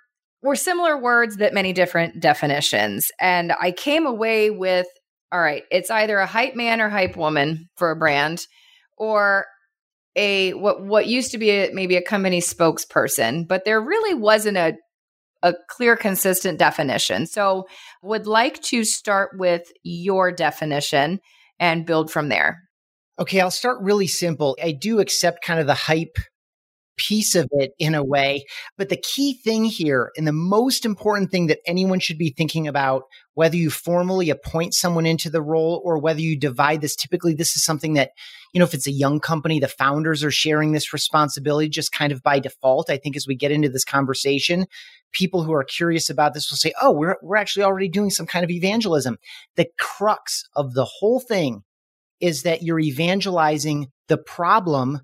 were 0.43 0.55
similar 0.55 0.97
words 0.97 1.37
that 1.37 1.53
many 1.53 1.73
different 1.73 2.19
definitions. 2.19 3.07
And 3.19 3.53
I 3.59 3.71
came 3.71 4.05
away 4.05 4.49
with 4.51 4.87
all 5.31 5.41
right, 5.41 5.63
it's 5.71 5.89
either 5.89 6.19
a 6.19 6.27
hype 6.27 6.55
man 6.55 6.79
or 6.79 6.89
hype 6.89 7.17
woman 7.17 7.67
for 7.75 7.89
a 7.89 7.95
brand 7.95 8.45
or 8.97 9.47
a 10.15 10.53
what 10.53 10.83
what 10.83 11.07
used 11.07 11.31
to 11.31 11.39
be 11.39 11.49
a, 11.49 11.73
maybe 11.73 11.95
a 11.95 12.03
company 12.03 12.39
spokesperson, 12.39 13.47
but 13.47 13.65
there 13.65 13.81
really 13.81 14.13
wasn't 14.13 14.57
a 14.57 14.75
a 15.41 15.55
clear 15.69 15.97
consistent 15.97 16.59
definition. 16.59 17.25
So 17.25 17.65
would 18.01 18.27
like 18.27 18.61
to 18.63 18.83
start 18.85 19.31
with 19.37 19.63
your 19.83 20.31
definition 20.31 21.19
and 21.59 21.85
build 21.85 22.11
from 22.11 22.29
there. 22.29 22.61
Okay, 23.19 23.41
I'll 23.41 23.51
start 23.51 23.81
really 23.81 24.07
simple. 24.07 24.55
I 24.63 24.71
do 24.71 24.99
accept 24.99 25.43
kind 25.43 25.59
of 25.59 25.67
the 25.67 25.73
hype 25.73 26.17
piece 26.97 27.35
of 27.35 27.47
it 27.51 27.71
in 27.79 27.95
a 27.95 28.03
way. 28.03 28.45
But 28.77 28.89
the 28.89 28.97
key 28.97 29.33
thing 29.33 29.65
here, 29.65 30.11
and 30.17 30.27
the 30.27 30.31
most 30.31 30.85
important 30.85 31.31
thing 31.31 31.47
that 31.47 31.59
anyone 31.65 31.99
should 31.99 32.17
be 32.17 32.33
thinking 32.35 32.67
about, 32.67 33.03
whether 33.33 33.55
you 33.55 33.69
formally 33.69 34.29
appoint 34.29 34.73
someone 34.73 35.05
into 35.05 35.29
the 35.29 35.41
role 35.41 35.81
or 35.83 35.97
whether 35.97 36.21
you 36.21 36.37
divide 36.37 36.81
this, 36.81 36.95
typically 36.95 37.33
this 37.33 37.55
is 37.55 37.63
something 37.63 37.93
that, 37.93 38.11
you 38.53 38.59
know, 38.59 38.65
if 38.65 38.73
it's 38.73 38.87
a 38.87 38.91
young 38.91 39.19
company, 39.19 39.59
the 39.59 39.67
founders 39.67 40.23
are 40.23 40.31
sharing 40.31 40.71
this 40.71 40.93
responsibility 40.93 41.67
just 41.67 41.91
kind 41.91 42.11
of 42.11 42.21
by 42.21 42.39
default. 42.39 42.89
I 42.89 42.97
think 42.97 43.15
as 43.15 43.27
we 43.27 43.35
get 43.35 43.51
into 43.51 43.69
this 43.69 43.85
conversation, 43.85 44.65
people 45.11 45.43
who 45.43 45.53
are 45.53 45.63
curious 45.63 46.09
about 46.09 46.33
this 46.33 46.49
will 46.51 46.57
say, 46.57 46.73
oh, 46.81 46.91
we're, 46.91 47.17
we're 47.21 47.37
actually 47.37 47.63
already 47.63 47.89
doing 47.89 48.09
some 48.09 48.27
kind 48.27 48.43
of 48.43 48.51
evangelism. 48.51 49.17
The 49.55 49.67
crux 49.79 50.43
of 50.55 50.73
the 50.73 50.85
whole 50.85 51.19
thing 51.19 51.63
is 52.19 52.43
that 52.43 52.61
you're 52.61 52.79
evangelizing 52.79 53.87
the 54.07 54.17
problem 54.17 55.01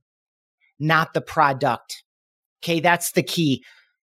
not 0.79 1.13
the 1.13 1.21
product. 1.21 2.03
Okay. 2.63 2.79
That's 2.79 3.11
the 3.11 3.23
key. 3.23 3.63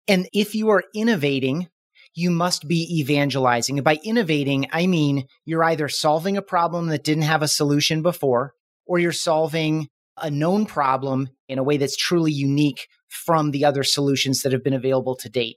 And 0.08 0.28
if 0.32 0.54
you 0.54 0.70
are 0.70 0.84
innovating, 0.94 1.68
you 2.14 2.30
must 2.30 2.68
be 2.68 3.00
evangelizing. 3.00 3.78
And 3.78 3.84
by 3.84 3.98
innovating, 4.04 4.68
I 4.72 4.86
mean 4.86 5.26
you're 5.44 5.64
either 5.64 5.88
solving 5.88 6.36
a 6.36 6.42
problem 6.42 6.88
that 6.88 7.04
didn't 7.04 7.22
have 7.22 7.42
a 7.42 7.48
solution 7.48 8.02
before, 8.02 8.54
or 8.86 8.98
you're 8.98 9.12
solving 9.12 9.88
a 10.16 10.30
known 10.30 10.66
problem 10.66 11.30
in 11.48 11.58
a 11.58 11.62
way 11.62 11.78
that's 11.78 11.96
truly 11.96 12.32
unique 12.32 12.86
from 13.08 13.50
the 13.50 13.64
other 13.64 13.82
solutions 13.82 14.42
that 14.42 14.52
have 14.52 14.64
been 14.64 14.74
available 14.74 15.16
to 15.16 15.28
date. 15.28 15.56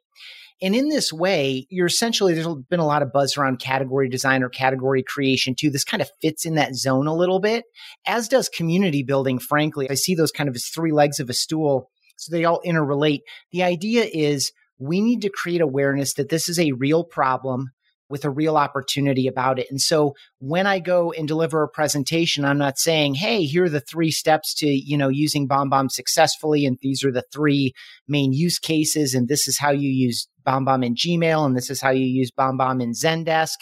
And 0.61 0.75
in 0.75 0.89
this 0.89 1.11
way, 1.11 1.67
you're 1.69 1.87
essentially, 1.87 2.33
there's 2.33 2.47
been 2.69 2.79
a 2.79 2.85
lot 2.85 3.01
of 3.01 3.11
buzz 3.11 3.37
around 3.37 3.59
category 3.59 4.09
design 4.09 4.41
or 4.41 4.49
category 4.49 5.03
creation 5.03 5.53
too. 5.53 5.69
This 5.69 5.83
kind 5.83 6.01
of 6.01 6.09
fits 6.21 6.45
in 6.45 6.55
that 6.55 6.75
zone 6.75 7.07
a 7.07 7.15
little 7.15 7.39
bit, 7.39 7.65
as 8.07 8.29
does 8.29 8.47
community 8.47 9.03
building, 9.03 9.37
frankly. 9.37 9.89
I 9.89 9.95
see 9.95 10.15
those 10.15 10.31
kind 10.31 10.47
of 10.47 10.55
as 10.55 10.65
three 10.73 10.91
legs 10.91 11.19
of 11.19 11.29
a 11.29 11.33
stool. 11.33 11.89
So 12.17 12.33
they 12.33 12.45
all 12.45 12.61
interrelate. 12.65 13.19
The 13.51 13.63
idea 13.63 14.05
is 14.11 14.53
we 14.79 15.01
need 15.01 15.21
to 15.21 15.29
create 15.29 15.61
awareness 15.61 16.13
that 16.13 16.29
this 16.29 16.47
is 16.47 16.57
a 16.57 16.71
real 16.71 17.03
problem 17.03 17.71
with 18.09 18.25
a 18.25 18.29
real 18.29 18.57
opportunity 18.57 19.27
about 19.27 19.59
it. 19.59 19.67
And 19.69 19.81
so 19.81 20.13
when 20.39 20.67
I 20.67 20.79
go 20.79 21.11
and 21.11 21.27
deliver 21.27 21.63
a 21.63 21.69
presentation, 21.69 22.45
I'm 22.45 22.57
not 22.57 22.77
saying, 22.77 23.15
"Hey, 23.15 23.43
here 23.43 23.65
are 23.65 23.69
the 23.69 23.81
three 23.81 24.11
steps 24.11 24.53
to, 24.55 24.67
you 24.67 24.97
know, 24.97 25.09
using 25.09 25.47
BombBomb 25.47 25.91
successfully 25.91 26.65
and 26.65 26.77
these 26.81 27.03
are 27.03 27.11
the 27.11 27.25
three 27.33 27.73
main 28.07 28.33
use 28.33 28.59
cases 28.59 29.13
and 29.13 29.27
this 29.27 29.47
is 29.47 29.57
how 29.57 29.71
you 29.71 29.89
use 29.89 30.27
BombBomb 30.45 30.85
in 30.85 30.95
Gmail 30.95 31.45
and 31.45 31.55
this 31.55 31.69
is 31.69 31.81
how 31.81 31.91
you 31.91 32.05
use 32.05 32.31
BombBomb 32.31 32.81
in 32.81 32.91
Zendesk." 32.91 33.57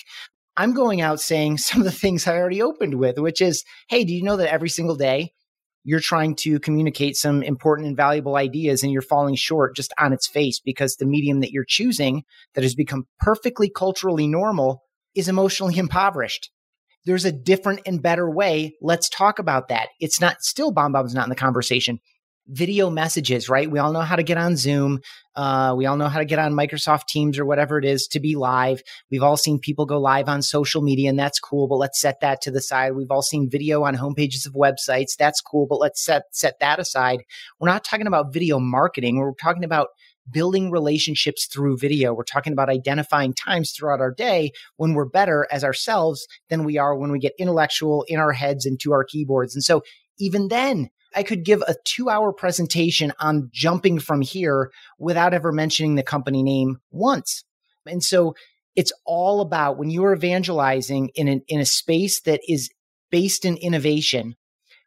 I'm 0.55 0.73
going 0.73 1.01
out 1.01 1.19
saying 1.19 1.57
some 1.59 1.81
of 1.81 1.85
the 1.85 1.91
things 1.91 2.27
I 2.27 2.38
already 2.38 2.62
opened 2.62 2.95
with, 2.95 3.17
which 3.17 3.41
is, 3.41 3.63
"Hey, 3.89 4.03
do 4.03 4.13
you 4.13 4.23
know 4.23 4.38
that 4.38 4.51
every 4.51 4.69
single 4.69 4.95
day 4.95 5.31
you're 5.83 5.99
trying 5.99 6.35
to 6.35 6.59
communicate 6.59 7.15
some 7.15 7.43
important 7.43 7.87
and 7.87 7.97
valuable 7.97 8.35
ideas 8.35 8.83
and 8.83 8.91
you're 8.91 9.01
falling 9.01 9.35
short 9.35 9.75
just 9.75 9.93
on 9.99 10.13
its 10.13 10.27
face 10.27 10.59
because 10.59 10.95
the 10.95 11.05
medium 11.05 11.41
that 11.41 11.51
you're 11.51 11.65
choosing 11.67 12.23
that 12.55 12.63
has 12.63 12.75
become 12.75 13.05
perfectly 13.19 13.69
culturally 13.69 14.27
normal 14.27 14.83
is 15.15 15.27
emotionally 15.27 15.77
impoverished. 15.77 16.49
There's 17.05 17.25
a 17.25 17.33
different 17.33 17.81
and 17.85 18.01
better 18.01 18.29
way. 18.29 18.75
Let's 18.81 19.09
talk 19.09 19.37
about 19.37 19.67
that. 19.67 19.89
It's 19.99 20.21
not 20.21 20.41
still 20.41 20.71
bomb 20.71 20.93
bomb's 20.93 21.13
not 21.13 21.25
in 21.25 21.29
the 21.29 21.35
conversation 21.35 21.99
video 22.47 22.89
messages, 22.89 23.50
right? 23.50 23.69
We 23.69 23.79
all 23.79 23.93
know 23.93 24.01
how 24.01 24.15
to 24.15 24.23
get 24.23 24.38
on 24.38 24.55
Zoom. 24.57 25.00
Uh, 25.35 25.73
we 25.77 25.85
all 25.85 25.95
know 25.95 26.07
how 26.07 26.19
to 26.19 26.25
get 26.25 26.39
on 26.39 26.53
Microsoft 26.53 27.07
Teams 27.07 27.39
or 27.39 27.45
whatever 27.45 27.77
it 27.77 27.85
is 27.85 28.07
to 28.07 28.19
be 28.19 28.35
live. 28.35 28.81
We've 29.09 29.23
all 29.23 29.38
seen 29.38 29.59
people 29.59 29.85
go 29.85 30.00
live 30.00 30.27
on 30.27 30.41
social 30.41 30.81
media, 30.81 31.09
and 31.09 31.17
that's 31.17 31.39
cool. 31.39 31.67
But 31.67 31.77
let's 31.77 32.00
set 32.00 32.19
that 32.21 32.41
to 32.41 32.51
the 32.51 32.62
side. 32.62 32.95
We've 32.95 33.12
all 33.12 33.21
seen 33.21 33.50
video 33.50 33.83
on 33.83 33.95
homepages 33.95 34.45
of 34.45 34.53
websites. 34.53 35.15
That's 35.17 35.41
cool. 35.41 35.67
But 35.67 35.79
let's 35.79 36.03
set 36.03 36.23
set 36.31 36.59
that 36.59 36.79
aside. 36.79 37.23
We're 37.59 37.69
not 37.69 37.83
talking 37.83 38.07
about 38.07 38.33
video 38.33 38.59
marketing. 38.59 39.17
We're 39.17 39.33
talking 39.33 39.63
about 39.63 39.88
building 40.31 40.71
relationships 40.71 41.47
through 41.47 41.77
video. 41.77 42.13
We're 42.13 42.23
talking 42.23 42.53
about 42.53 42.69
identifying 42.69 43.33
times 43.33 43.71
throughout 43.71 44.00
our 44.00 44.12
day 44.12 44.51
when 44.77 44.93
we're 44.93 45.05
better 45.05 45.47
as 45.51 45.63
ourselves 45.63 46.25
than 46.50 46.63
we 46.63 46.77
are 46.77 46.95
when 46.95 47.12
we 47.12 47.19
get 47.19 47.33
intellectual 47.38 48.05
in 48.07 48.19
our 48.19 48.31
heads 48.31 48.65
and 48.65 48.79
to 48.81 48.93
our 48.93 49.03
keyboards. 49.03 49.55
And 49.55 49.63
so 49.63 49.81
even 50.19 50.47
then, 50.47 50.89
I 51.15 51.24
could 51.24 51.43
give 51.46 51.62
a 51.62 51.75
two 51.86 52.10
hour 52.10 52.34
presentation 52.34 53.13
on 53.20 53.50
jumping 53.51 54.00
from 54.00 54.22
here 54.22 54.72
without 54.98 55.34
ever 55.34 55.51
mentioning 55.51 55.96
the 55.96 56.03
company 56.03 56.43
name 56.43 56.77
once. 56.91 57.43
And 57.86 58.03
so 58.03 58.36
it's 58.75 58.93
all 59.05 59.41
about 59.41 59.77
when 59.77 59.89
you 59.89 60.03
are 60.05 60.15
evangelizing 60.15 61.10
in 61.15 61.27
an, 61.27 61.41
in 61.48 61.60
a 61.60 61.65
space 61.65 62.22
that 62.22 62.41
is 62.48 62.70
based 63.12 63.46
in 63.46 63.58
innovation, 63.58 64.36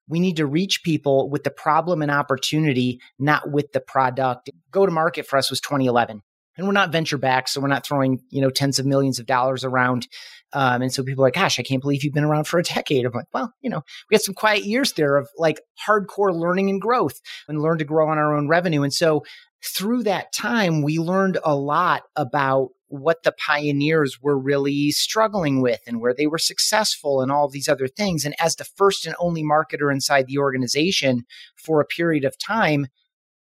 we 0.08 0.20
need 0.20 0.36
to 0.36 0.46
reach 0.46 0.82
people 0.84 1.30
with 1.30 1.44
the 1.44 1.50
problem 1.50 2.02
and 2.02 2.10
opportunity, 2.10 3.00
not 3.18 3.50
with 3.50 3.72
the 3.72 3.80
product. 3.80 4.50
Go 4.70 4.86
to 4.86 4.92
market 4.92 5.26
for 5.26 5.36
us 5.36 5.50
was 5.50 5.60
2011 5.60 6.22
and 6.56 6.66
we're 6.66 6.72
not 6.72 6.92
venture 6.92 7.18
backed, 7.18 7.50
so 7.50 7.60
we're 7.60 7.68
not 7.68 7.86
throwing 7.86 8.20
you 8.30 8.40
know 8.40 8.50
tens 8.50 8.78
of 8.78 8.86
millions 8.86 9.18
of 9.18 9.26
dollars 9.26 9.64
around. 9.64 10.08
Um, 10.52 10.80
and 10.80 10.92
so 10.92 11.02
people 11.02 11.24
are 11.24 11.26
like, 11.26 11.34
"Gosh, 11.34 11.58
I 11.58 11.62
can't 11.62 11.82
believe 11.82 12.04
you've 12.04 12.14
been 12.14 12.24
around 12.24 12.46
for 12.46 12.58
a 12.58 12.62
decade." 12.74 13.04
I'm 13.04 13.12
like, 13.12 13.26
"Well, 13.32 13.52
you 13.60 13.70
know, 13.70 13.82
we 14.10 14.14
had 14.14 14.22
some 14.22 14.34
quiet 14.34 14.64
years 14.64 14.92
there 14.92 15.16
of 15.16 15.28
like 15.36 15.60
hardcore 15.86 16.34
learning 16.34 16.70
and 16.70 16.80
growth, 16.80 17.20
and 17.48 17.60
learn 17.60 17.78
to 17.78 17.84
grow 17.84 18.08
on 18.08 18.18
our 18.18 18.36
own 18.36 18.48
revenue." 18.48 18.82
And 18.82 18.92
so 18.92 19.24
through 19.64 20.04
that 20.04 20.32
time, 20.32 20.82
we 20.82 20.98
learned 20.98 21.38
a 21.44 21.56
lot 21.56 22.02
about 22.14 22.68
what 22.88 23.24
the 23.24 23.34
pioneers 23.44 24.18
were 24.22 24.38
really 24.38 24.90
struggling 24.90 25.60
with 25.60 25.80
and 25.86 26.00
where 26.00 26.14
they 26.14 26.26
were 26.26 26.38
successful 26.38 27.20
and 27.20 27.32
all 27.32 27.48
these 27.48 27.68
other 27.68 27.88
things. 27.88 28.24
And 28.24 28.34
as 28.38 28.56
the 28.56 28.64
first 28.64 29.06
and 29.06 29.16
only 29.18 29.42
marketer 29.42 29.92
inside 29.92 30.26
the 30.26 30.38
organization 30.38 31.24
for 31.56 31.80
a 31.80 31.86
period 31.86 32.24
of 32.24 32.38
time, 32.38 32.86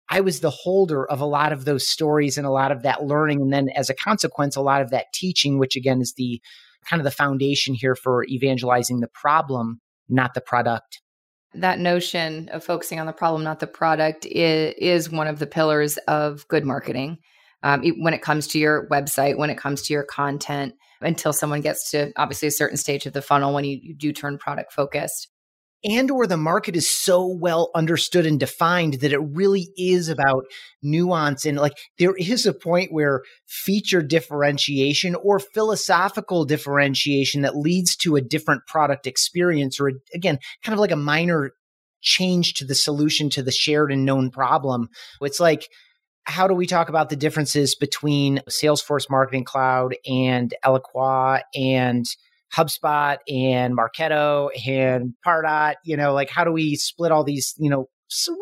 I 0.09 0.21
was 0.21 0.39
the 0.39 0.51
holder 0.51 1.05
of 1.05 1.19
a 1.19 1.25
lot 1.25 1.51
of 1.51 1.65
those 1.65 1.87
stories 1.87 2.37
and 2.37 2.45
a 2.45 2.51
lot 2.51 2.71
of 2.71 2.83
that 2.83 3.03
learning. 3.03 3.41
And 3.41 3.53
then 3.53 3.69
as 3.69 3.89
a 3.89 3.95
consequence, 3.95 4.55
a 4.55 4.61
lot 4.61 4.81
of 4.81 4.91
that 4.91 5.11
teaching, 5.13 5.57
which 5.57 5.75
again 5.75 6.01
is 6.01 6.13
the 6.15 6.41
kind 6.85 6.99
of 6.99 7.03
the 7.03 7.11
foundation 7.11 7.73
here 7.73 7.95
for 7.95 8.23
evangelizing 8.25 8.99
the 8.99 9.07
problem, 9.07 9.81
not 10.07 10.33
the 10.33 10.41
product. 10.41 11.01
That 11.55 11.79
notion 11.79 12.49
of 12.49 12.63
focusing 12.63 12.99
on 12.99 13.07
the 13.07 13.13
problem, 13.13 13.43
not 13.43 13.59
the 13.59 13.67
product, 13.67 14.25
is, 14.25 14.75
is 14.77 15.09
one 15.09 15.27
of 15.27 15.39
the 15.39 15.47
pillars 15.47 15.97
of 16.07 16.47
good 16.47 16.65
marketing. 16.65 17.17
Um, 17.63 17.83
when 17.97 18.13
it 18.13 18.21
comes 18.21 18.47
to 18.49 18.59
your 18.59 18.87
website, 18.89 19.37
when 19.37 19.49
it 19.49 19.57
comes 19.57 19.81
to 19.83 19.93
your 19.93 20.03
content, 20.03 20.75
until 21.01 21.33
someone 21.33 21.61
gets 21.61 21.91
to 21.91 22.11
obviously 22.15 22.47
a 22.47 22.51
certain 22.51 22.77
stage 22.77 23.05
of 23.05 23.13
the 23.13 23.21
funnel 23.21 23.53
when 23.53 23.63
you, 23.63 23.79
you 23.81 23.95
do 23.95 24.13
turn 24.13 24.37
product 24.37 24.71
focused 24.71 25.29
and 25.85 26.09
or 26.09 26.25
the 26.25 26.35
market 26.35 26.75
is 26.75 26.87
so 26.87 27.25
well 27.25 27.69
understood 27.75 28.25
and 28.25 28.39
defined 28.39 28.95
that 28.95 29.13
it 29.13 29.19
really 29.19 29.69
is 29.77 30.09
about 30.09 30.45
nuance 30.81 31.45
and 31.45 31.57
like 31.57 31.77
there 31.99 32.15
is 32.15 32.45
a 32.45 32.53
point 32.53 32.91
where 32.91 33.21
feature 33.47 34.01
differentiation 34.01 35.15
or 35.15 35.39
philosophical 35.39 36.43
differentiation 36.43 37.41
that 37.41 37.55
leads 37.55 37.95
to 37.95 38.15
a 38.15 38.21
different 38.21 38.65
product 38.67 39.05
experience 39.07 39.79
or 39.79 39.91
again 40.13 40.39
kind 40.63 40.73
of 40.73 40.79
like 40.79 40.91
a 40.91 40.95
minor 40.95 41.51
change 42.01 42.53
to 42.53 42.65
the 42.65 42.75
solution 42.75 43.29
to 43.31 43.41
the 43.41 43.51
shared 43.51 43.91
and 43.91 44.05
known 44.05 44.29
problem. 44.29 44.89
It's 45.21 45.39
like 45.39 45.67
how 46.23 46.47
do 46.47 46.53
we 46.53 46.65
talk 46.65 46.89
about 46.89 47.09
the 47.09 47.15
differences 47.15 47.75
between 47.75 48.41
salesforce 48.49 49.09
marketing 49.09 49.43
cloud 49.43 49.95
and 50.07 50.53
eloqua 50.63 51.41
and 51.53 52.05
HubSpot 52.55 53.17
and 53.27 53.77
Marketo 53.77 54.49
and 54.67 55.13
Pardot, 55.25 55.75
you 55.83 55.97
know, 55.97 56.13
like 56.13 56.29
how 56.29 56.43
do 56.43 56.51
we 56.51 56.75
split 56.75 57.11
all 57.11 57.23
these, 57.23 57.53
you 57.57 57.69
know, 57.69 57.87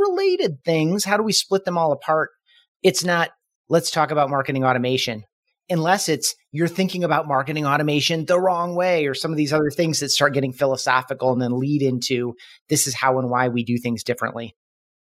related 0.10 0.64
things? 0.64 1.04
How 1.04 1.18
do 1.18 1.24
we 1.24 1.34
split 1.34 1.66
them 1.66 1.78
all 1.78 1.92
apart? 1.92 2.30
It's 2.84 3.04
not, 3.04 3.32
let's 3.70 3.92
talk 3.92 4.12
about 4.12 4.30
marketing 4.30 4.64
automation 4.64 5.24
unless 5.70 6.10
it's 6.10 6.36
you're 6.52 6.68
thinking 6.68 7.04
about 7.04 7.28
marketing 7.28 7.66
automation 7.66 8.26
the 8.26 8.40
wrong 8.40 8.76
way 8.76 9.06
or 9.08 9.14
some 9.14 9.32
of 9.32 9.38
these 9.38 9.54
other 9.54 9.70
things 9.72 10.00
that 10.00 10.10
start 10.10 10.34
getting 10.34 10.54
philosophical 10.54 11.32
and 11.32 11.42
then 11.42 11.58
lead 11.58 11.82
into 11.82 12.36
this 12.70 12.88
is 12.88 12.94
how 12.94 13.18
and 13.20 13.30
why 13.30 13.48
we 13.48 13.64
do 13.64 13.78
things 13.78 14.04
differently. 14.04 14.56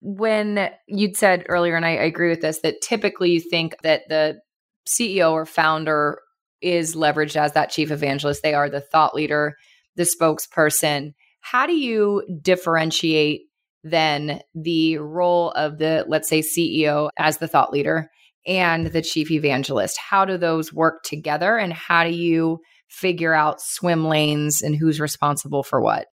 When 0.00 0.70
you'd 0.86 1.16
said 1.16 1.44
earlier, 1.48 1.76
and 1.76 1.84
I, 1.84 1.90
I 1.90 2.04
agree 2.04 2.28
with 2.28 2.40
this, 2.40 2.60
that 2.60 2.80
typically 2.82 3.30
you 3.30 3.40
think 3.40 3.76
that 3.82 4.02
the 4.08 4.40
CEO 4.86 5.32
or 5.32 5.46
founder 5.46 6.20
is 6.60 6.94
leveraged 6.94 7.36
as 7.36 7.52
that 7.52 7.70
chief 7.70 7.90
evangelist. 7.90 8.42
They 8.42 8.54
are 8.54 8.70
the 8.70 8.80
thought 8.80 9.14
leader, 9.14 9.56
the 9.96 10.04
spokesperson. 10.04 11.12
How 11.40 11.66
do 11.66 11.74
you 11.74 12.22
differentiate 12.42 13.42
then 13.84 14.40
the 14.54 14.98
role 14.98 15.50
of 15.52 15.78
the, 15.78 16.04
let's 16.08 16.28
say, 16.28 16.40
CEO 16.40 17.10
as 17.18 17.38
the 17.38 17.48
thought 17.48 17.72
leader 17.72 18.10
and 18.46 18.86
the 18.86 19.02
chief 19.02 19.30
evangelist? 19.30 19.98
How 19.98 20.24
do 20.24 20.36
those 20.36 20.72
work 20.72 21.02
together? 21.04 21.56
And 21.56 21.72
how 21.72 22.04
do 22.04 22.10
you 22.10 22.60
figure 22.88 23.34
out 23.34 23.60
swim 23.60 24.06
lanes 24.06 24.62
and 24.62 24.76
who's 24.76 25.00
responsible 25.00 25.62
for 25.62 25.80
what? 25.80 26.06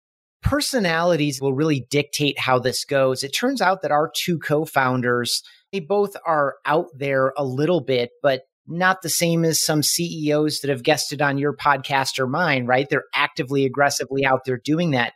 Personalities 0.41 1.39
will 1.39 1.53
really 1.53 1.85
dictate 1.89 2.39
how 2.39 2.57
this 2.57 2.83
goes. 2.83 3.23
It 3.23 3.29
turns 3.29 3.61
out 3.61 3.83
that 3.83 3.91
our 3.91 4.11
two 4.13 4.39
co 4.39 4.65
founders, 4.65 5.43
they 5.71 5.79
both 5.79 6.15
are 6.25 6.55
out 6.65 6.87
there 6.95 7.31
a 7.37 7.45
little 7.45 7.81
bit, 7.81 8.09
but 8.23 8.41
not 8.67 9.01
the 9.01 9.09
same 9.09 9.43
as 9.43 9.63
some 9.63 9.83
CEOs 9.83 10.59
that 10.59 10.69
have 10.69 10.83
guested 10.83 11.21
on 11.21 11.37
your 11.37 11.55
podcast 11.55 12.19
or 12.19 12.27
mine, 12.27 12.65
right? 12.65 12.87
They're 12.89 13.05
actively, 13.13 13.65
aggressively 13.65 14.25
out 14.25 14.41
there 14.45 14.59
doing 14.63 14.91
that. 14.91 15.13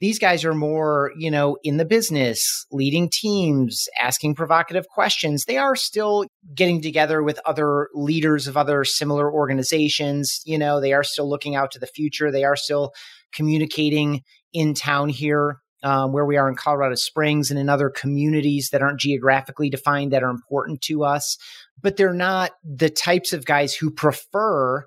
These 0.00 0.18
guys 0.18 0.44
are 0.44 0.54
more, 0.54 1.12
you 1.16 1.30
know, 1.30 1.58
in 1.62 1.76
the 1.76 1.84
business, 1.84 2.66
leading 2.72 3.08
teams, 3.08 3.86
asking 4.00 4.34
provocative 4.34 4.88
questions. 4.88 5.44
They 5.44 5.58
are 5.58 5.76
still 5.76 6.24
getting 6.52 6.82
together 6.82 7.22
with 7.22 7.38
other 7.46 7.88
leaders 7.94 8.48
of 8.48 8.56
other 8.56 8.82
similar 8.82 9.32
organizations. 9.32 10.40
You 10.44 10.58
know, 10.58 10.80
they 10.80 10.92
are 10.92 11.04
still 11.04 11.30
looking 11.30 11.54
out 11.54 11.70
to 11.72 11.78
the 11.78 11.86
future. 11.86 12.32
They 12.32 12.42
are 12.42 12.56
still 12.56 12.92
communicating 13.32 14.22
in 14.52 14.74
town 14.74 15.08
here 15.08 15.58
um, 15.82 16.12
where 16.12 16.24
we 16.24 16.36
are 16.36 16.48
in 16.48 16.54
Colorado 16.54 16.94
Springs 16.94 17.50
and 17.50 17.58
in 17.58 17.68
other 17.68 17.90
communities 17.90 18.70
that 18.70 18.82
aren't 18.82 19.00
geographically 19.00 19.70
defined 19.70 20.12
that 20.12 20.22
are 20.22 20.30
important 20.30 20.80
to 20.82 21.04
us. 21.04 21.36
But 21.82 21.96
they're 21.96 22.12
not 22.12 22.52
the 22.64 22.90
types 22.90 23.32
of 23.32 23.44
guys 23.44 23.74
who 23.74 23.90
prefer 23.90 24.84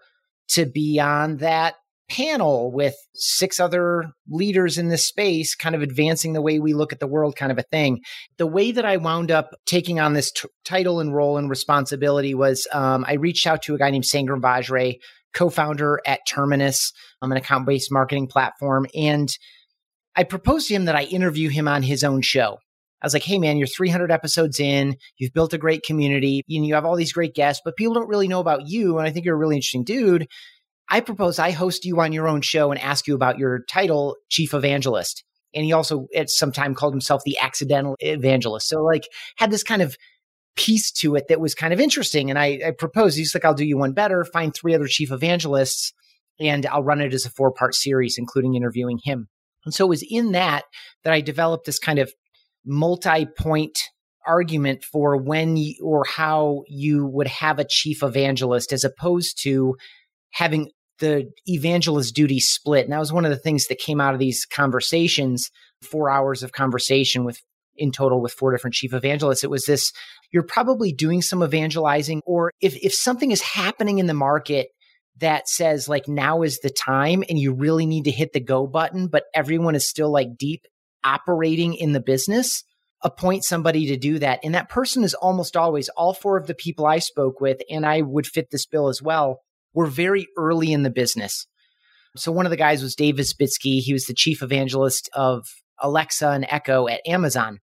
to 0.49 0.65
be 0.65 0.99
on 0.99 1.37
that 1.37 1.75
panel 2.09 2.71
with 2.71 2.95
six 3.15 3.59
other 3.59 4.11
leaders 4.29 4.77
in 4.77 4.89
this 4.89 5.07
space, 5.07 5.55
kind 5.55 5.75
of 5.75 5.81
advancing 5.81 6.33
the 6.33 6.41
way 6.41 6.59
we 6.59 6.73
look 6.73 6.93
at 6.93 6.99
the 6.99 7.07
world, 7.07 7.35
kind 7.35 7.51
of 7.51 7.57
a 7.57 7.63
thing. 7.63 8.01
The 8.37 8.47
way 8.47 8.71
that 8.71 8.85
I 8.85 8.97
wound 8.97 9.31
up 9.31 9.55
taking 9.65 9.99
on 9.99 10.13
this 10.13 10.31
t- 10.31 10.47
title 10.63 10.99
and 10.99 11.15
role 11.15 11.37
and 11.37 11.49
responsibility 11.49 12.33
was 12.35 12.67
um, 12.71 13.05
I 13.07 13.13
reached 13.13 13.47
out 13.47 13.63
to 13.63 13.75
a 13.75 13.77
guy 13.77 13.89
named 13.89 14.03
Sangram 14.03 14.41
Vajre, 14.41 14.97
co 15.33 15.49
founder 15.49 15.99
at 16.05 16.21
Terminus, 16.27 16.91
um, 17.21 17.31
an 17.31 17.37
account 17.37 17.65
based 17.65 17.91
marketing 17.91 18.27
platform. 18.27 18.85
And 18.95 19.29
I 20.15 20.23
proposed 20.23 20.67
to 20.67 20.75
him 20.75 20.85
that 20.85 20.95
I 20.95 21.03
interview 21.03 21.49
him 21.49 21.67
on 21.67 21.83
his 21.83 22.03
own 22.03 22.21
show. 22.21 22.59
I 23.01 23.05
was 23.05 23.13
like, 23.13 23.23
hey, 23.23 23.39
man, 23.39 23.57
you're 23.57 23.67
300 23.67 24.11
episodes 24.11 24.59
in. 24.59 24.95
You've 25.17 25.33
built 25.33 25.53
a 25.53 25.57
great 25.57 25.83
community. 25.83 26.43
Know, 26.47 26.63
you 26.63 26.73
have 26.75 26.85
all 26.85 26.95
these 26.95 27.13
great 27.13 27.35
guests, 27.35 27.61
but 27.63 27.75
people 27.75 27.93
don't 27.93 28.07
really 28.07 28.27
know 28.27 28.39
about 28.39 28.67
you. 28.67 28.97
And 28.97 29.07
I 29.07 29.11
think 29.11 29.25
you're 29.25 29.35
a 29.35 29.39
really 29.39 29.55
interesting 29.55 29.83
dude. 29.83 30.27
I 30.89 31.01
propose 31.01 31.39
I 31.39 31.51
host 31.51 31.85
you 31.85 31.99
on 31.99 32.13
your 32.13 32.27
own 32.27 32.41
show 32.41 32.71
and 32.71 32.79
ask 32.79 33.07
you 33.07 33.15
about 33.15 33.37
your 33.37 33.63
title, 33.69 34.15
Chief 34.29 34.53
Evangelist. 34.53 35.23
And 35.53 35.65
he 35.65 35.73
also 35.73 36.07
at 36.15 36.29
some 36.29 36.51
time 36.51 36.75
called 36.75 36.93
himself 36.93 37.21
the 37.25 37.37
accidental 37.39 37.95
evangelist. 37.99 38.67
So, 38.67 38.83
like, 38.83 39.07
had 39.37 39.51
this 39.51 39.63
kind 39.63 39.81
of 39.81 39.95
piece 40.55 40.91
to 40.91 41.15
it 41.15 41.27
that 41.29 41.39
was 41.39 41.55
kind 41.55 41.73
of 41.73 41.79
interesting. 41.79 42.29
And 42.29 42.39
I, 42.39 42.59
I 42.67 42.71
proposed, 42.71 43.17
he's 43.17 43.33
like, 43.33 43.45
I'll 43.45 43.53
do 43.53 43.65
you 43.65 43.77
one 43.77 43.93
better, 43.93 44.23
find 44.25 44.53
three 44.53 44.73
other 44.73 44.87
chief 44.87 45.11
evangelists, 45.11 45.93
and 46.39 46.65
I'll 46.65 46.83
run 46.83 47.01
it 47.01 47.13
as 47.13 47.25
a 47.25 47.29
four 47.29 47.51
part 47.51 47.75
series, 47.75 48.17
including 48.17 48.55
interviewing 48.55 48.99
him. 49.03 49.27
And 49.65 49.73
so 49.73 49.85
it 49.85 49.89
was 49.89 50.05
in 50.07 50.33
that 50.33 50.65
that 51.03 51.13
I 51.13 51.21
developed 51.21 51.65
this 51.65 51.79
kind 51.79 51.99
of 51.99 52.13
multi 52.65 53.25
point 53.25 53.79
argument 54.25 54.83
for 54.83 55.17
when 55.17 55.57
or 55.83 56.03
how 56.05 56.63
you 56.67 57.05
would 57.05 57.27
have 57.27 57.59
a 57.59 57.65
chief 57.67 58.01
evangelist 58.01 58.73
as 58.73 58.83
opposed 58.83 59.39
to 59.43 59.75
having 60.31 60.71
the 60.99 61.29
evangelist 61.45 62.15
duty 62.15 62.39
split. 62.39 62.85
And 62.85 62.93
that 62.93 62.99
was 62.99 63.13
one 63.13 63.25
of 63.25 63.31
the 63.31 63.37
things 63.37 63.67
that 63.67 63.77
came 63.77 63.99
out 64.01 64.13
of 64.13 64.19
these 64.19 64.45
conversations, 64.45 65.49
four 65.81 66.09
hours 66.09 66.43
of 66.43 66.51
conversation 66.51 67.25
with 67.25 67.39
in 67.77 67.91
total 67.91 68.21
with 68.21 68.31
four 68.31 68.51
different 68.51 68.73
chief 68.73 68.93
evangelists. 68.93 69.43
It 69.43 69.49
was 69.49 69.65
this 69.65 69.91
you're 70.31 70.43
probably 70.43 70.91
doing 70.91 71.21
some 71.21 71.43
evangelizing, 71.43 72.21
or 72.25 72.51
if, 72.61 72.75
if 72.77 72.93
something 72.93 73.31
is 73.31 73.41
happening 73.41 73.99
in 73.99 74.07
the 74.07 74.13
market 74.13 74.67
that 75.19 75.47
says 75.47 75.87
like 75.87 76.07
now 76.07 76.41
is 76.41 76.59
the 76.59 76.69
time 76.69 77.23
and 77.29 77.39
you 77.39 77.53
really 77.53 77.85
need 77.85 78.05
to 78.05 78.11
hit 78.11 78.33
the 78.33 78.39
go 78.39 78.67
button, 78.67 79.07
but 79.07 79.23
everyone 79.33 79.75
is 79.75 79.87
still 79.87 80.11
like 80.11 80.37
deep 80.37 80.65
operating 81.05 81.73
in 81.75 81.93
the 81.93 81.99
business, 81.99 82.63
appoint 83.03 83.43
somebody 83.43 83.87
to 83.87 83.97
do 83.97 84.19
that. 84.19 84.39
And 84.43 84.55
that 84.55 84.69
person 84.69 85.03
is 85.03 85.13
almost 85.13 85.55
always 85.55 85.89
all 85.89 86.13
four 86.13 86.37
of 86.37 86.47
the 86.47 86.55
people 86.55 86.85
I 86.85 86.99
spoke 86.99 87.39
with, 87.39 87.61
and 87.69 87.85
I 87.85 88.01
would 88.01 88.27
fit 88.27 88.49
this 88.51 88.65
bill 88.65 88.89
as 88.89 89.01
well, 89.01 89.39
were 89.73 89.87
very 89.87 90.27
early 90.37 90.73
in 90.73 90.83
the 90.83 90.89
business. 90.89 91.45
So 92.17 92.31
one 92.31 92.45
of 92.45 92.49
the 92.49 92.57
guys 92.57 92.81
was 92.81 92.95
Dave 92.95 93.15
Isbitski. 93.15 93.79
He 93.79 93.93
was 93.93 94.05
the 94.05 94.13
chief 94.13 94.41
evangelist 94.41 95.09
of 95.13 95.45
Alexa 95.79 96.29
and 96.29 96.45
Echo 96.49 96.87
at 96.87 97.01
Amazon 97.05 97.59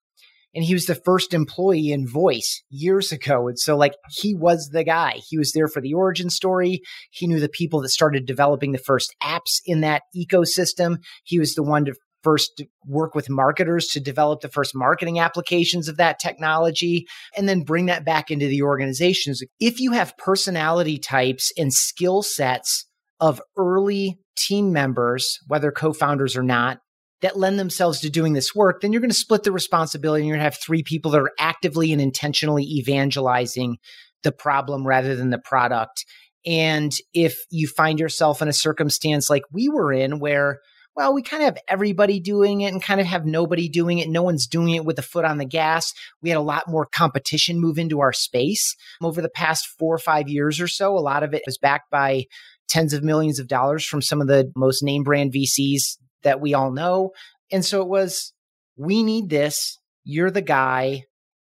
and 0.54 0.64
he 0.64 0.74
was 0.74 0.86
the 0.86 0.96
first 0.96 1.34
employee 1.34 1.92
in 1.92 2.08
voice 2.08 2.64
years 2.70 3.12
ago 3.12 3.48
and 3.48 3.60
so 3.60 3.78
like 3.78 3.94
he 4.10 4.34
was 4.34 4.70
the 4.72 4.84
guy 4.84 5.20
he 5.28 5.38
was 5.38 5.52
there 5.52 5.68
for 5.68 5.82
the 5.82 5.94
origin 5.94 6.30
story 6.30 6.82
he 7.12 7.28
knew 7.28 7.40
the 7.40 7.50
people 7.50 7.82
that 7.82 7.90
started 7.90 8.26
developing 8.26 8.72
the 8.72 8.78
first 8.78 9.16
apps 9.22 9.62
in 9.66 9.82
that 9.82 10.04
ecosystem 10.16 10.98
he 11.24 11.40
was 11.40 11.54
the 11.54 11.64
one 11.64 11.86
to 11.86 11.94
first 12.24 12.64
work 12.86 13.16
with 13.16 13.30
marketers 13.30 13.88
to 13.88 14.00
develop 14.00 14.42
the 14.42 14.50
first 14.50 14.76
marketing 14.76 15.20
applications 15.20 15.88
of 15.88 15.98
that 15.98 16.20
technology 16.20 17.06
and 17.38 17.48
then 17.48 17.62
bring 17.62 17.86
that 17.86 18.06
back 18.06 18.30
into 18.30 18.48
the 18.48 18.62
organizations 18.62 19.42
if 19.60 19.80
you 19.80 19.92
have 19.92 20.18
personality 20.18 20.98
types 20.98 21.52
and 21.58 21.74
skill 21.74 22.22
sets 22.22 22.86
of 23.20 23.42
early 23.58 24.20
team 24.38 24.72
members 24.72 25.40
whether 25.48 25.72
co-founders 25.72 26.36
or 26.36 26.44
not 26.44 26.80
that 27.22 27.38
lend 27.38 27.60
themselves 27.60 28.00
to 28.00 28.10
doing 28.10 28.34
this 28.34 28.56
work, 28.56 28.82
then 28.82 28.94
you're 28.94 29.02
going 29.02 29.10
to 29.10 29.16
split 29.16 29.44
the 29.44 29.52
responsibility 29.52 30.22
and 30.22 30.28
you're 30.28 30.38
going 30.38 30.46
to 30.46 30.52
have 30.52 30.58
three 30.58 30.84
people 30.84 31.12
that 31.12 31.22
are 31.22 31.32
actively 31.38 31.92
and 31.92 32.02
intentionally 32.02 32.64
evangelizing 32.64 33.78
the 34.24 34.32
problem 34.32 34.86
rather 34.86 35.16
than 35.16 35.30
the 35.30 35.40
product. 35.40 36.06
And 36.46 36.92
if 37.14 37.38
you 37.50 37.68
find 37.68 38.00
yourself 38.00 38.42
in 38.42 38.48
a 38.48 38.54
circumstance 38.54 39.30
like 39.30 39.44
we 39.52 39.68
were 39.68 39.92
in, 39.92 40.20
where, 40.20 40.60
well, 41.00 41.14
we 41.14 41.22
kind 41.22 41.42
of 41.42 41.56
have 41.56 41.64
everybody 41.70 42.20
doing 42.20 42.60
it 42.60 42.74
and 42.74 42.84
kind 42.84 43.00
of 43.00 43.08
have 43.08 43.26
nobody 43.26 43.70
doing 43.70 44.00
it, 44.00 44.10
no 44.10 44.22
one's 44.22 44.48
doing 44.48 44.72
it 44.72 44.84
with 44.84 45.00
a 45.00 45.02
foot 45.02 45.24
on 45.24 45.38
the 45.38 45.46
gas. 45.46 45.94
We 46.22 46.28
had 46.28 46.38
a 46.38 46.42
lot 46.42 46.68
more 46.68 46.86
competition 46.86 47.62
move 47.62 47.78
into 47.78 48.02
our 48.02 48.12
space 48.12 48.76
over 49.02 49.22
the 49.22 49.30
past 49.30 49.66
four 49.80 49.96
or 49.96 50.00
five 50.00 50.28
years 50.28 50.60
or 50.60 50.68
so. 50.68 50.98
A 50.98 51.00
lot 51.00 51.24
of 51.24 51.34
it 51.34 51.44
was 51.46 51.58
backed 51.58 51.90
by 51.90 52.26
tens 52.68 52.92
of 52.92 53.02
millions 53.02 53.40
of 53.40 53.48
dollars 53.48 53.86
from 53.86 54.02
some 54.02 54.20
of 54.20 54.28
the 54.28 54.52
most 54.58 54.84
name 54.84 55.04
brand 55.04 55.32
VCs 55.32 56.00
that 56.24 56.42
we 56.42 56.54
all 56.54 56.70
know. 56.70 57.12
And 57.50 57.64
so 57.64 57.82
it 57.82 57.88
was, 57.88 58.34
we 58.76 59.02
need 59.02 59.30
this. 59.30 59.80
You're 60.04 60.32
the 60.32 60.42
guy 60.42 61.04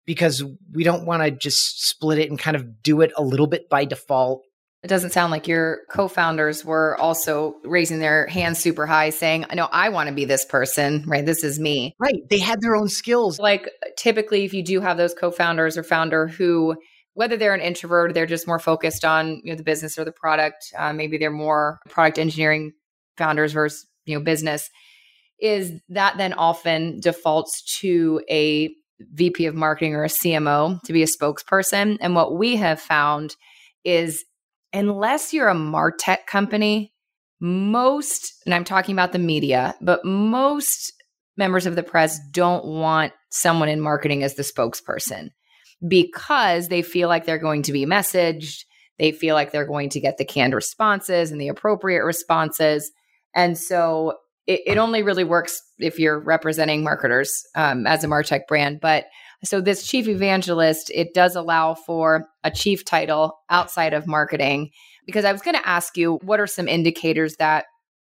because 0.07 0.43
we 0.73 0.83
don't 0.83 1.05
want 1.05 1.21
to 1.21 1.29
just 1.29 1.87
split 1.87 2.17
it 2.17 2.31
and 2.31 2.39
kind 2.39 2.57
of 2.57 2.81
do 2.81 3.01
it 3.01 3.11
a 3.15 3.21
little 3.21 3.45
bit 3.45 3.69
by 3.69 3.85
default. 3.85 4.41
It 4.85 4.87
doesn't 4.87 5.13
sound 5.13 5.31
like 5.31 5.47
your 5.47 5.79
co 5.89 6.07
founders 6.07 6.63
were 6.63 6.95
also 6.97 7.55
raising 7.63 7.97
their 7.97 8.27
hands 8.27 8.59
super 8.59 8.85
high 8.85 9.09
saying, 9.09 9.47
i 9.49 9.55
know 9.55 9.67
I 9.71 9.89
want 9.89 10.09
to 10.09 10.13
be 10.13 10.25
this 10.25 10.45
person, 10.45 11.03
right? 11.07 11.25
This 11.25 11.43
is 11.43 11.59
me. 11.59 11.95
Right. 11.97 12.21
They 12.29 12.37
had 12.37 12.61
their 12.61 12.75
own 12.75 12.87
skills. 12.87 13.39
Like 13.39 13.67
typically, 13.97 14.45
if 14.45 14.53
you 14.53 14.63
do 14.63 14.81
have 14.81 14.97
those 14.97 15.15
co 15.15 15.31
founders 15.31 15.75
or 15.75 15.81
founder 15.81 16.27
who, 16.27 16.75
whether 17.15 17.35
they're 17.35 17.55
an 17.55 17.61
introvert, 17.61 18.13
they're 18.13 18.27
just 18.27 18.45
more 18.45 18.59
focused 18.59 19.03
on 19.03 19.41
you 19.43 19.53
know, 19.53 19.55
the 19.55 19.63
business 19.63 19.97
or 19.97 20.05
the 20.05 20.11
product, 20.11 20.71
uh, 20.77 20.93
maybe 20.93 21.17
they're 21.17 21.31
more 21.31 21.79
product 21.89 22.19
engineering 22.19 22.71
founders 23.17 23.53
versus 23.53 23.87
you 24.05 24.15
know 24.15 24.23
business 24.23 24.69
is 25.39 25.71
that 25.89 26.15
then 26.19 26.33
often 26.33 26.99
defaults 26.99 27.79
to 27.79 28.21
a 28.29 28.69
VP 28.99 29.47
of 29.47 29.55
marketing 29.55 29.95
or 29.95 30.03
a 30.03 30.09
CMO 30.09 30.79
to 30.83 30.93
be 30.93 31.01
a 31.01 31.07
spokesperson. 31.07 31.97
And 32.01 32.13
what 32.13 32.37
we 32.37 32.57
have 32.57 32.79
found 32.79 33.35
is 33.83 34.23
unless 34.75 35.33
you're 35.33 35.47
a 35.47 35.55
Martech 35.55 36.27
company, 36.27 36.93
most, 37.39 38.33
and 38.45 38.53
I'm 38.53 38.65
talking 38.65 38.93
about 38.93 39.13
the 39.13 39.19
media, 39.19 39.73
but 39.81 40.03
most 40.03 40.93
members 41.37 41.65
of 41.65 41.75
the 41.75 41.83
press 41.83 42.19
don't 42.31 42.65
want 42.65 43.13
someone 43.31 43.69
in 43.69 43.79
marketing 43.79 44.21
as 44.23 44.35
the 44.35 44.43
spokesperson 44.43 45.29
because 45.87 46.67
they 46.67 46.81
feel 46.81 47.07
like 47.07 47.25
they're 47.25 47.37
going 47.37 47.63
to 47.63 47.71
be 47.71 47.85
messaged. 47.85 48.63
They 48.99 49.11
feel 49.11 49.33
like 49.35 49.51
they're 49.51 49.65
going 49.65 49.89
to 49.89 49.99
get 49.99 50.17
the 50.17 50.25
canned 50.25 50.53
responses 50.53 51.31
and 51.31 51.39
the 51.39 51.47
appropriate 51.47 52.03
responses. 52.03 52.91
And 53.33 53.57
so 53.57 54.17
it, 54.47 54.61
it 54.65 54.77
only 54.77 55.03
really 55.03 55.23
works 55.23 55.61
if 55.79 55.99
you're 55.99 56.19
representing 56.19 56.83
marketers 56.83 57.31
um, 57.55 57.87
as 57.87 58.03
a 58.03 58.07
Martech 58.07 58.47
brand. 58.47 58.79
But 58.81 59.05
so 59.47 59.61
this 59.61 59.85
chief 59.85 60.07
evangelist, 60.07 60.91
it 60.93 61.13
does 61.13 61.35
allow 61.35 61.73
for 61.73 62.27
a 62.43 62.51
chief 62.51 62.85
title 62.85 63.37
outside 63.49 63.93
of 63.93 64.07
marketing. 64.07 64.71
Because 65.05 65.25
I 65.25 65.31
was 65.31 65.41
going 65.41 65.55
to 65.55 65.67
ask 65.67 65.97
you, 65.97 66.19
what 66.23 66.39
are 66.39 66.47
some 66.47 66.67
indicators 66.67 67.35
that 67.37 67.65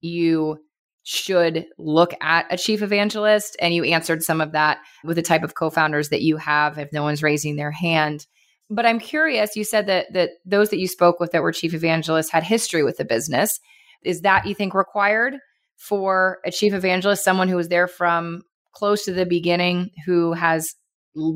you 0.00 0.58
should 1.02 1.66
look 1.78 2.14
at 2.20 2.46
a 2.52 2.56
chief 2.56 2.82
evangelist? 2.82 3.56
And 3.60 3.74
you 3.74 3.84
answered 3.84 4.22
some 4.22 4.40
of 4.40 4.52
that 4.52 4.78
with 5.04 5.16
the 5.16 5.22
type 5.22 5.42
of 5.42 5.54
co-founders 5.54 6.10
that 6.10 6.22
you 6.22 6.36
have 6.36 6.78
if 6.78 6.92
no 6.92 7.02
one's 7.02 7.22
raising 7.22 7.56
their 7.56 7.72
hand. 7.72 8.26
But 8.68 8.86
I'm 8.86 8.98
curious, 8.98 9.56
you 9.56 9.64
said 9.64 9.86
that 9.86 10.12
that 10.12 10.30
those 10.44 10.70
that 10.70 10.78
you 10.78 10.88
spoke 10.88 11.20
with 11.20 11.32
that 11.32 11.42
were 11.42 11.52
chief 11.52 11.74
evangelists 11.74 12.30
had 12.30 12.42
history 12.42 12.82
with 12.82 12.96
the 12.96 13.04
business. 13.04 13.60
Is 14.04 14.20
that 14.22 14.46
you 14.46 14.54
think 14.54 14.74
required 14.74 15.34
for 15.76 16.38
a 16.44 16.50
chief 16.50 16.72
evangelist, 16.72 17.24
someone 17.24 17.48
who 17.48 17.56
was 17.56 17.68
there 17.68 17.88
from 17.88 18.42
close 18.72 19.04
to 19.04 19.12
the 19.12 19.26
beginning, 19.26 19.90
who 20.04 20.32
has 20.32 20.74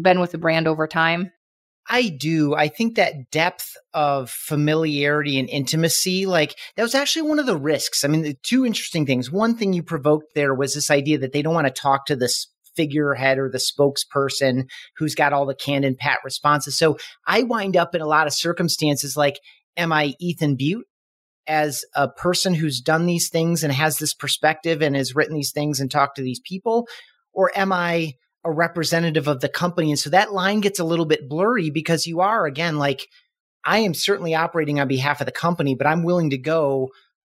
been 0.02 0.20
with 0.20 0.32
the 0.32 0.38
brand 0.38 0.66
over 0.66 0.86
time? 0.86 1.32
I 1.88 2.08
do. 2.08 2.54
I 2.54 2.68
think 2.68 2.94
that 2.94 3.30
depth 3.30 3.76
of 3.94 4.30
familiarity 4.30 5.40
and 5.40 5.48
intimacy, 5.48 6.26
like 6.26 6.56
that 6.76 6.82
was 6.82 6.94
actually 6.94 7.22
one 7.22 7.38
of 7.38 7.46
the 7.46 7.56
risks. 7.56 8.04
I 8.04 8.08
mean, 8.08 8.22
the 8.22 8.36
two 8.42 8.64
interesting 8.64 9.06
things. 9.06 9.30
One 9.30 9.56
thing 9.56 9.72
you 9.72 9.82
provoked 9.82 10.34
there 10.34 10.54
was 10.54 10.74
this 10.74 10.90
idea 10.90 11.18
that 11.18 11.32
they 11.32 11.42
don't 11.42 11.54
want 11.54 11.66
to 11.66 11.72
talk 11.72 12.06
to 12.06 12.16
this 12.16 12.46
figurehead 12.76 13.38
or 13.38 13.48
the 13.50 13.58
spokesperson 13.58 14.68
who's 14.96 15.16
got 15.16 15.32
all 15.32 15.46
the 15.46 15.54
candid 15.54 15.98
pat 15.98 16.18
responses. 16.24 16.78
So 16.78 16.96
I 17.26 17.42
wind 17.42 17.76
up 17.76 17.94
in 17.94 18.00
a 18.00 18.06
lot 18.06 18.28
of 18.28 18.32
circumstances 18.32 19.16
like, 19.16 19.40
am 19.76 19.92
I 19.92 20.14
Ethan 20.20 20.56
Beute? 20.56 20.82
as 21.46 21.84
a 21.96 22.06
person 22.06 22.54
who's 22.54 22.80
done 22.80 23.06
these 23.06 23.28
things 23.28 23.64
and 23.64 23.72
has 23.72 23.98
this 23.98 24.14
perspective 24.14 24.82
and 24.82 24.94
has 24.94 25.16
written 25.16 25.34
these 25.34 25.50
things 25.50 25.80
and 25.80 25.90
talked 25.90 26.14
to 26.14 26.22
these 26.22 26.38
people? 26.38 26.86
Or 27.32 27.50
am 27.56 27.72
I 27.72 28.14
a 28.44 28.50
representative 28.50 29.28
of 29.28 29.40
the 29.40 29.48
company? 29.48 29.90
And 29.90 29.98
so 29.98 30.10
that 30.10 30.32
line 30.32 30.60
gets 30.60 30.78
a 30.78 30.84
little 30.84 31.06
bit 31.06 31.28
blurry 31.28 31.70
because 31.70 32.06
you 32.06 32.20
are, 32.20 32.46
again, 32.46 32.78
like, 32.78 33.06
I 33.64 33.80
am 33.80 33.94
certainly 33.94 34.34
operating 34.34 34.80
on 34.80 34.88
behalf 34.88 35.20
of 35.20 35.26
the 35.26 35.32
company, 35.32 35.74
but 35.74 35.86
I'm 35.86 36.02
willing 36.02 36.30
to 36.30 36.38
go 36.38 36.88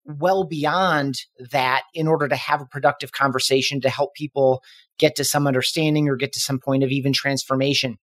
well 0.06 0.44
beyond 0.44 1.16
that 1.52 1.84
in 1.94 2.08
order 2.08 2.28
to 2.28 2.36
have 2.36 2.62
a 2.62 2.66
productive 2.66 3.12
conversation 3.12 3.82
to 3.82 3.90
help 3.90 4.14
people 4.14 4.64
get 4.98 5.16
to 5.16 5.24
some 5.24 5.48
understanding 5.48 6.08
or 6.08 6.16
get 6.16 6.34
to 6.34 6.40
some 6.40 6.60
point 6.60 6.84
of 6.84 6.92
even 6.92 7.14
transformation. 7.14 7.98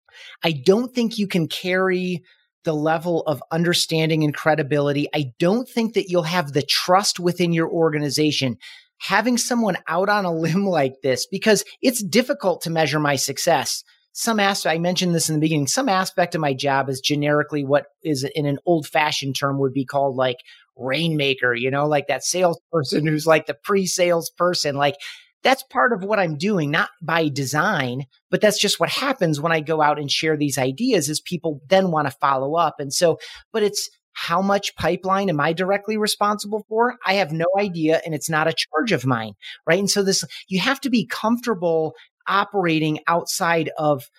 I 0.44 0.52
don't 0.52 0.94
think 0.94 1.18
you 1.18 1.28
can 1.28 1.48
carry 1.48 2.24
the 2.64 2.74
level 2.74 3.22
of 3.24 3.42
understanding 3.52 4.24
and 4.24 4.34
credibility. 4.34 5.08
I 5.14 5.32
don't 5.40 5.68
think 5.68 5.94
that 5.94 6.10
you'll 6.10 6.24
have 6.24 6.54
the 6.54 6.62
trust 6.62 7.20
within 7.20 7.54
your 7.54 7.70
organization 7.70 8.58
having 9.02 9.36
someone 9.38 9.78
out 9.88 10.10
on 10.10 10.26
a 10.26 10.34
limb 10.34 10.66
like 10.68 11.02
this 11.02 11.26
because 11.26 11.64
it's 11.82 12.04
difficult 12.04 12.62
to 12.62 12.70
measure 12.70 13.00
my 13.00 13.16
success. 13.16 13.84
Some 14.14 14.40
aspect, 14.40 14.76
I 14.76 14.78
mentioned 14.78 15.16
this 15.16 15.30
in 15.30 15.36
the 15.36 15.42
beginning, 15.42 15.68
some 15.68 15.88
aspect 15.88 16.36
of 16.36 16.42
my 16.42 16.54
job 16.54 16.90
is 16.90 17.00
generically 17.00 17.64
what 17.64 17.86
is 18.04 18.30
in 18.36 18.46
an 18.46 18.60
old 18.66 18.86
fashioned 18.86 19.38
term 19.40 19.58
would 19.60 19.74
be 19.74 19.86
called 19.86 20.18
like 20.18 20.38
rainmaker, 20.76 21.54
you 21.54 21.72
know, 21.72 21.88
like 21.88 22.08
that 22.08 22.24
salesperson 22.24 23.08
who's 23.08 23.26
like 23.26 23.46
the 23.46 23.54
pre 23.54 23.86
sales 23.86 24.30
person. 24.30 24.76
Like 24.76 24.96
that's 25.44 25.64
part 25.64 25.94
of 25.94 26.04
what 26.04 26.20
I'm 26.20 26.38
doing, 26.38 26.70
not 26.70 26.90
by 27.02 27.30
design, 27.30 28.06
but 28.30 28.42
that's 28.42 28.60
just 28.60 28.80
what 28.80 28.90
happens 28.90 29.40
when 29.40 29.54
I 29.54 29.62
go 29.62 29.82
out 29.82 29.98
and 29.98 30.12
share 30.12 30.38
these 30.38 30.58
ideas 30.58 31.10
is 31.10 31.22
people 31.22 31.62
then 31.70 31.90
want 31.90 32.08
to 32.08 32.18
follow 32.20 32.56
up. 32.56 32.76
And 32.80 32.94
so, 32.94 33.18
but 33.54 33.64
it's 33.64 33.90
how 34.13 34.41
much 34.41 34.76
pipeline 34.76 35.30
am 35.30 35.39
I 35.39 35.54
directly 35.54 35.97
responsible 35.97 36.65
for? 36.67 36.95
I 37.06 37.15
have 37.15 37.32
no 37.32 37.45
idea. 37.58 38.02
And 38.06 38.13
it's 38.13 38.30
not 38.30 38.47
a 38.47 38.54
charge 38.54 38.91
of 38.91 39.06
mine. 39.06 39.34
Right. 39.65 39.80
And 39.80 39.89
so 39.89 40.04
this, 40.04 40.24
you 40.47 40.60
have 40.60 40.82
to 40.82 40.89
be 40.89 41.06
comfortable 41.06 41.93
operating 42.28 43.00
outside 43.08 43.71
of 43.78 44.10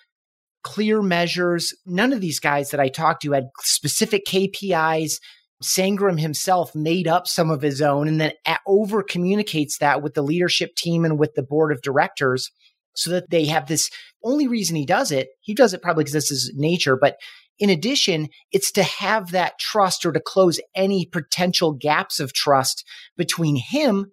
clear 0.63 1.01
measures. 1.01 1.73
None 1.85 2.13
of 2.13 2.21
these 2.21 2.39
guys 2.39 2.71
that 2.71 2.79
I 2.79 2.89
talked 2.89 3.21
to 3.23 3.33
had 3.33 3.49
specific 3.61 4.25
KPIs, 4.25 5.19
Sangram 5.61 6.19
himself 6.19 6.75
made 6.75 7.07
up 7.07 7.27
some 7.27 7.49
of 7.49 7.61
his 7.61 7.81
own 7.81 8.07
and 8.07 8.19
then 8.19 8.33
over 8.67 9.03
communicates 9.03 9.77
that 9.77 10.01
with 10.01 10.13
the 10.13 10.21
leadership 10.21 10.75
team 10.75 11.05
and 11.05 11.17
with 11.17 11.35
the 11.35 11.43
board 11.43 11.71
of 11.71 11.81
directors 11.81 12.51
so 12.95 13.09
that 13.11 13.29
they 13.29 13.45
have 13.45 13.67
this 13.67 13.89
only 14.23 14.47
reason 14.47 14.75
he 14.75 14.85
does 14.85 15.11
it. 15.11 15.29
He 15.41 15.53
does 15.53 15.73
it 15.73 15.81
probably 15.81 16.03
because 16.03 16.13
this 16.13 16.31
is 16.31 16.51
nature, 16.55 16.95
but 16.95 17.17
in 17.59 17.69
addition, 17.69 18.29
it's 18.51 18.71
to 18.73 18.83
have 18.83 19.31
that 19.31 19.59
trust 19.59 20.05
or 20.05 20.11
to 20.11 20.19
close 20.19 20.59
any 20.75 21.05
potential 21.05 21.71
gaps 21.71 22.19
of 22.19 22.33
trust 22.33 22.85
between 23.15 23.55
him 23.55 24.11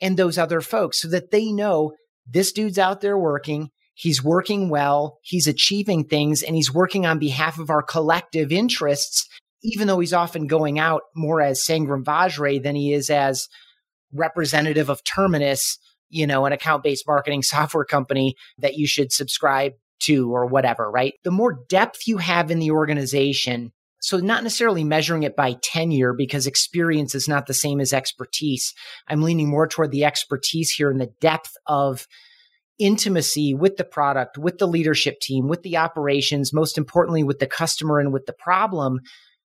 and 0.00 0.16
those 0.16 0.38
other 0.38 0.60
folks 0.60 1.00
so 1.00 1.08
that 1.08 1.30
they 1.30 1.50
know 1.50 1.92
this 2.26 2.52
dude's 2.52 2.78
out 2.78 3.00
there 3.00 3.18
working. 3.18 3.70
He's 3.94 4.22
working 4.22 4.68
well. 4.68 5.18
He's 5.22 5.46
achieving 5.46 6.04
things 6.04 6.42
and 6.42 6.56
he's 6.56 6.72
working 6.72 7.06
on 7.06 7.18
behalf 7.18 7.58
of 7.58 7.70
our 7.70 7.82
collective 7.82 8.52
interests 8.52 9.28
even 9.64 9.88
though 9.88 9.98
he's 9.98 10.12
often 10.12 10.46
going 10.46 10.78
out 10.78 11.02
more 11.16 11.40
as 11.40 11.64
Sangram 11.64 12.04
Vajre 12.04 12.62
than 12.62 12.76
he 12.76 12.92
is 12.92 13.08
as 13.10 13.48
representative 14.12 14.90
of 14.90 15.02
Terminus, 15.02 15.78
you 16.10 16.26
know, 16.26 16.44
an 16.44 16.52
account 16.52 16.84
based 16.84 17.04
marketing 17.08 17.42
software 17.42 17.86
company 17.86 18.36
that 18.58 18.74
you 18.74 18.86
should 18.86 19.10
subscribe 19.10 19.72
to 20.00 20.32
or 20.32 20.46
whatever, 20.46 20.90
right? 20.90 21.14
The 21.24 21.30
more 21.30 21.60
depth 21.68 22.06
you 22.06 22.18
have 22.18 22.50
in 22.50 22.58
the 22.58 22.70
organization, 22.70 23.72
so 24.00 24.18
not 24.18 24.42
necessarily 24.42 24.84
measuring 24.84 25.22
it 25.22 25.36
by 25.36 25.56
tenure 25.62 26.12
because 26.12 26.46
experience 26.46 27.14
is 27.14 27.28
not 27.28 27.46
the 27.46 27.54
same 27.54 27.80
as 27.80 27.92
expertise. 27.92 28.74
I'm 29.08 29.22
leaning 29.22 29.48
more 29.48 29.66
toward 29.66 29.90
the 29.90 30.04
expertise 30.04 30.70
here 30.70 30.90
and 30.90 31.00
the 31.00 31.12
depth 31.20 31.52
of 31.66 32.06
intimacy 32.78 33.54
with 33.54 33.76
the 33.76 33.84
product, 33.84 34.36
with 34.36 34.58
the 34.58 34.66
leadership 34.66 35.20
team, 35.20 35.48
with 35.48 35.62
the 35.62 35.76
operations, 35.76 36.52
most 36.52 36.76
importantly 36.76 37.22
with 37.22 37.38
the 37.38 37.46
customer 37.46 37.98
and 37.98 38.12
with 38.12 38.26
the 38.26 38.32
problem 38.32 39.00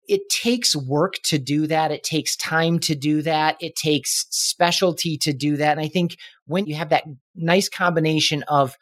it 0.09 0.29
takes 0.29 0.77
work 0.77 1.15
to 1.25 1.39
do 1.39 1.67
that. 1.67 1.91
It 1.91 2.03
takes 2.03 2.37
time 2.37 2.79
to 2.81 2.95
do 2.95 3.23
that. 3.23 3.57
It 3.61 3.75
takes 3.77 4.27
specialty 4.31 5.17
to 5.19 5.33
do 5.33 5.57
that. 5.57 5.73
And 5.73 5.81
I 5.81 5.89
think 5.89 6.17
when 6.47 6.67
you 6.67 6.75
have 6.75 6.91
that 6.91 7.05
nice 7.35 7.69
combination 7.69 8.43
of 8.45 8.77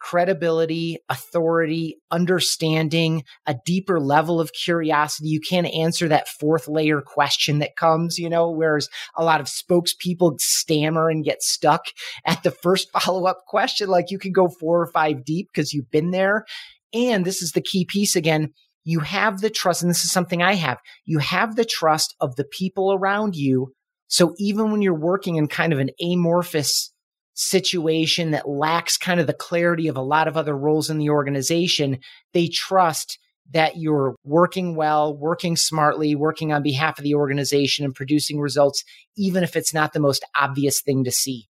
credibility, 0.00 0.98
authority, 1.08 1.96
understanding, 2.10 3.24
a 3.46 3.56
deeper 3.64 4.00
level 4.00 4.40
of 4.40 4.52
curiosity. 4.52 5.28
You 5.28 5.40
can't 5.40 5.66
answer 5.66 6.08
that 6.08 6.28
fourth 6.28 6.68
layer 6.68 7.00
question 7.00 7.58
that 7.58 7.76
comes, 7.76 8.18
you 8.18 8.28
know, 8.28 8.50
whereas 8.50 8.88
a 9.16 9.24
lot 9.24 9.40
of 9.40 9.46
spokespeople 9.46 10.40
stammer 10.40 11.08
and 11.10 11.24
get 11.24 11.42
stuck 11.42 11.86
at 12.24 12.42
the 12.42 12.50
first 12.50 12.90
follow 12.98 13.26
up 13.26 13.44
question. 13.46 13.88
Like 13.88 14.10
you 14.10 14.18
could 14.18 14.34
go 14.34 14.48
four 14.48 14.80
or 14.80 14.86
five 14.86 15.24
deep 15.24 15.48
because 15.52 15.72
you've 15.72 15.90
been 15.90 16.10
there. 16.10 16.44
And 16.92 17.24
this 17.24 17.42
is 17.42 17.52
the 17.52 17.60
key 17.60 17.84
piece 17.84 18.16
again 18.16 18.52
you 18.88 19.00
have 19.00 19.42
the 19.42 19.50
trust, 19.50 19.82
and 19.82 19.90
this 19.90 20.02
is 20.02 20.10
something 20.10 20.42
I 20.42 20.54
have, 20.54 20.78
you 21.04 21.18
have 21.18 21.56
the 21.56 21.66
trust 21.66 22.14
of 22.22 22.36
the 22.36 22.44
people 22.44 22.94
around 22.94 23.36
you. 23.36 23.74
So 24.06 24.34
even 24.38 24.72
when 24.72 24.80
you're 24.80 24.98
working 24.98 25.36
in 25.36 25.46
kind 25.46 25.74
of 25.74 25.78
an 25.78 25.90
amorphous 26.02 26.90
situation 27.38 28.32
that 28.32 28.48
lacks 28.48 28.96
kind 28.96 29.20
of 29.20 29.26
the 29.26 29.32
clarity 29.32 29.88
of 29.88 29.96
a 29.96 30.02
lot 30.02 30.28
of 30.28 30.36
other 30.36 30.56
roles 30.56 30.90
in 30.90 30.98
the 30.98 31.10
organization, 31.10 31.98
they 32.32 32.48
trust 32.48 33.18
that 33.52 33.78
you're 33.78 34.16
working 34.24 34.74
well, 34.74 35.16
working 35.16 35.56
smartly, 35.56 36.14
working 36.14 36.52
on 36.52 36.62
behalf 36.62 36.98
of 36.98 37.04
the 37.04 37.14
organization 37.14 37.84
and 37.84 37.94
producing 37.94 38.40
results, 38.40 38.84
even 39.16 39.42
if 39.42 39.56
it's 39.56 39.72
not 39.72 39.92
the 39.92 40.00
most 40.00 40.24
obvious 40.38 40.82
thing 40.82 41.04
to 41.04 41.10
see. 41.10 41.48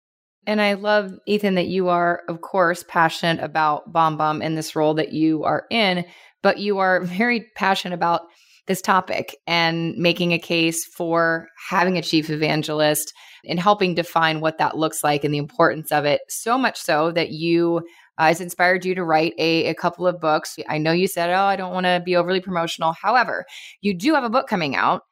And 0.46 0.60
I 0.60 0.74
love, 0.74 1.12
Ethan, 1.26 1.54
that 1.54 1.68
you 1.68 1.88
are, 1.88 2.22
of 2.28 2.40
course, 2.40 2.84
passionate 2.86 3.42
about 3.42 3.92
BombBomb 3.92 4.42
in 4.42 4.56
this 4.56 4.74
role 4.74 4.94
that 4.94 5.12
you 5.12 5.44
are 5.44 5.64
in 5.70 6.04
but 6.44 6.58
you 6.58 6.78
are 6.78 7.00
very 7.04 7.46
passionate 7.56 7.96
about 7.96 8.22
this 8.66 8.80
topic 8.80 9.36
and 9.46 9.96
making 9.96 10.32
a 10.32 10.38
case 10.38 10.84
for 10.86 11.48
having 11.68 11.98
a 11.98 12.02
chief 12.02 12.30
evangelist 12.30 13.12
and 13.46 13.60
helping 13.60 13.94
define 13.94 14.40
what 14.40 14.58
that 14.58 14.76
looks 14.76 15.04
like 15.04 15.22
and 15.22 15.34
the 15.34 15.38
importance 15.38 15.92
of 15.92 16.04
it. 16.04 16.22
So 16.28 16.56
much 16.56 16.80
so 16.80 17.12
that 17.12 17.30
you 17.30 17.82
uh, 18.18 18.34
inspired 18.38 18.84
you 18.84 18.94
to 18.94 19.04
write 19.04 19.34
a, 19.38 19.66
a 19.66 19.74
couple 19.74 20.06
of 20.06 20.20
books. 20.20 20.56
I 20.68 20.78
know 20.78 20.92
you 20.92 21.08
said, 21.08 21.30
oh, 21.30 21.44
I 21.44 21.56
don't 21.56 21.72
want 21.72 21.86
to 21.86 22.02
be 22.04 22.16
overly 22.16 22.40
promotional. 22.40 22.92
However, 22.92 23.44
you 23.80 23.92
do 23.92 24.14
have 24.14 24.24
a 24.24 24.30
book 24.30 24.46
coming 24.46 24.76
out 24.76 25.02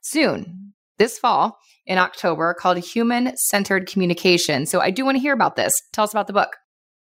soon 0.00 0.72
this 0.98 1.18
fall 1.18 1.58
in 1.86 1.98
October 1.98 2.54
called 2.54 2.78
Human 2.78 3.36
Centered 3.36 3.88
Communication. 3.88 4.66
So 4.66 4.80
I 4.80 4.90
do 4.90 5.04
want 5.04 5.16
to 5.16 5.20
hear 5.20 5.32
about 5.32 5.56
this. 5.56 5.72
Tell 5.92 6.04
us 6.04 6.12
about 6.12 6.26
the 6.28 6.32
book 6.32 6.56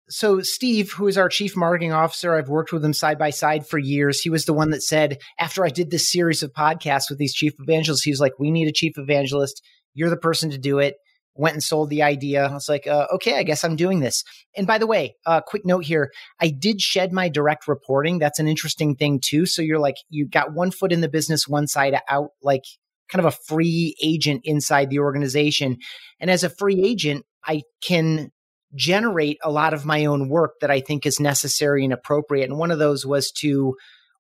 so 0.10 0.42
Steve, 0.42 0.92
who 0.92 1.08
is 1.08 1.18
our 1.18 1.30
chief 1.30 1.56
marketing 1.56 1.94
officer, 1.94 2.36
I've 2.36 2.50
worked 2.50 2.74
with 2.74 2.84
him 2.84 2.94
side 2.94 3.18
by 3.18 3.30
side 3.30 3.66
for 3.66 3.78
years. 3.78 4.20
He 4.20 4.30
was 4.30 4.46
the 4.46 4.54
one 4.54 4.72
that 4.72 4.84
said 4.84 5.20
after 5.40 5.66
I 5.66 5.70
did 5.70 5.90
this 5.90 6.12
series 6.12 6.44
of 6.44 6.52
podcasts 6.54 7.10
with 7.10 7.18
these 7.18 7.34
chief 7.34 7.54
evangelists, 7.60 8.04
he 8.04 8.12
was 8.12 8.20
like, 8.20 8.38
"We 8.40 8.52
need 8.52 8.68
a 8.68 8.74
chief 8.74 8.98
evangelist. 8.98 9.62
You're 9.94 10.10
the 10.10 10.18
person 10.18 10.50
to 10.52 10.58
do 10.58 10.80
it." 10.80 10.96
Went 11.34 11.54
and 11.54 11.64
sold 11.64 11.90
the 11.90 12.04
idea. 12.04 12.46
I 12.46 12.54
was 12.54 12.68
like, 12.68 12.88
uh, 12.88 13.08
"Okay, 13.14 13.38
I 13.38 13.44
guess 13.44 13.64
I'm 13.64 13.78
doing 13.78 14.02
this." 14.02 14.24
And 14.56 14.68
by 14.68 14.78
the 14.78 14.88
way, 14.88 15.16
uh, 15.26 15.40
quick 15.40 15.66
note 15.66 15.86
here: 15.86 16.12
I 16.42 16.50
did 16.50 16.82
shed 16.82 17.14
my 17.14 17.30
direct 17.30 17.68
reporting. 17.68 18.20
That's 18.20 18.40
an 18.40 18.50
interesting 18.50 18.96
thing 18.96 19.22
too. 19.24 19.46
So 19.46 19.62
you're 19.62 19.80
like, 19.80 19.96
you 20.10 20.28
got 20.28 20.54
one 20.54 20.72
foot 20.72 20.92
in 20.92 21.00
the 21.00 21.10
business, 21.10 21.48
one 21.48 21.68
side 21.68 21.98
out, 22.10 22.32
like 22.44 22.64
kind 23.12 23.26
of 23.26 23.34
a 23.34 23.38
free 23.48 23.96
agent 24.04 24.42
inside 24.44 24.90
the 24.90 25.00
organization. 25.00 25.78
And 26.20 26.30
as 26.30 26.44
a 26.44 26.50
free 26.50 26.84
agent, 26.84 27.26
I 27.46 27.64
can 27.82 28.32
generate 28.76 29.38
a 29.44 29.52
lot 29.52 29.74
of 29.74 29.86
my 29.86 30.06
own 30.06 30.30
work 30.30 30.60
that 30.62 30.72
I 30.72 30.80
think 30.80 31.06
is 31.06 31.20
necessary 31.20 31.84
and 31.84 31.94
appropriate. 31.94 32.50
And 32.50 32.58
one 32.58 32.72
of 32.72 32.80
those 32.80 33.06
was 33.06 33.32
to 33.40 33.76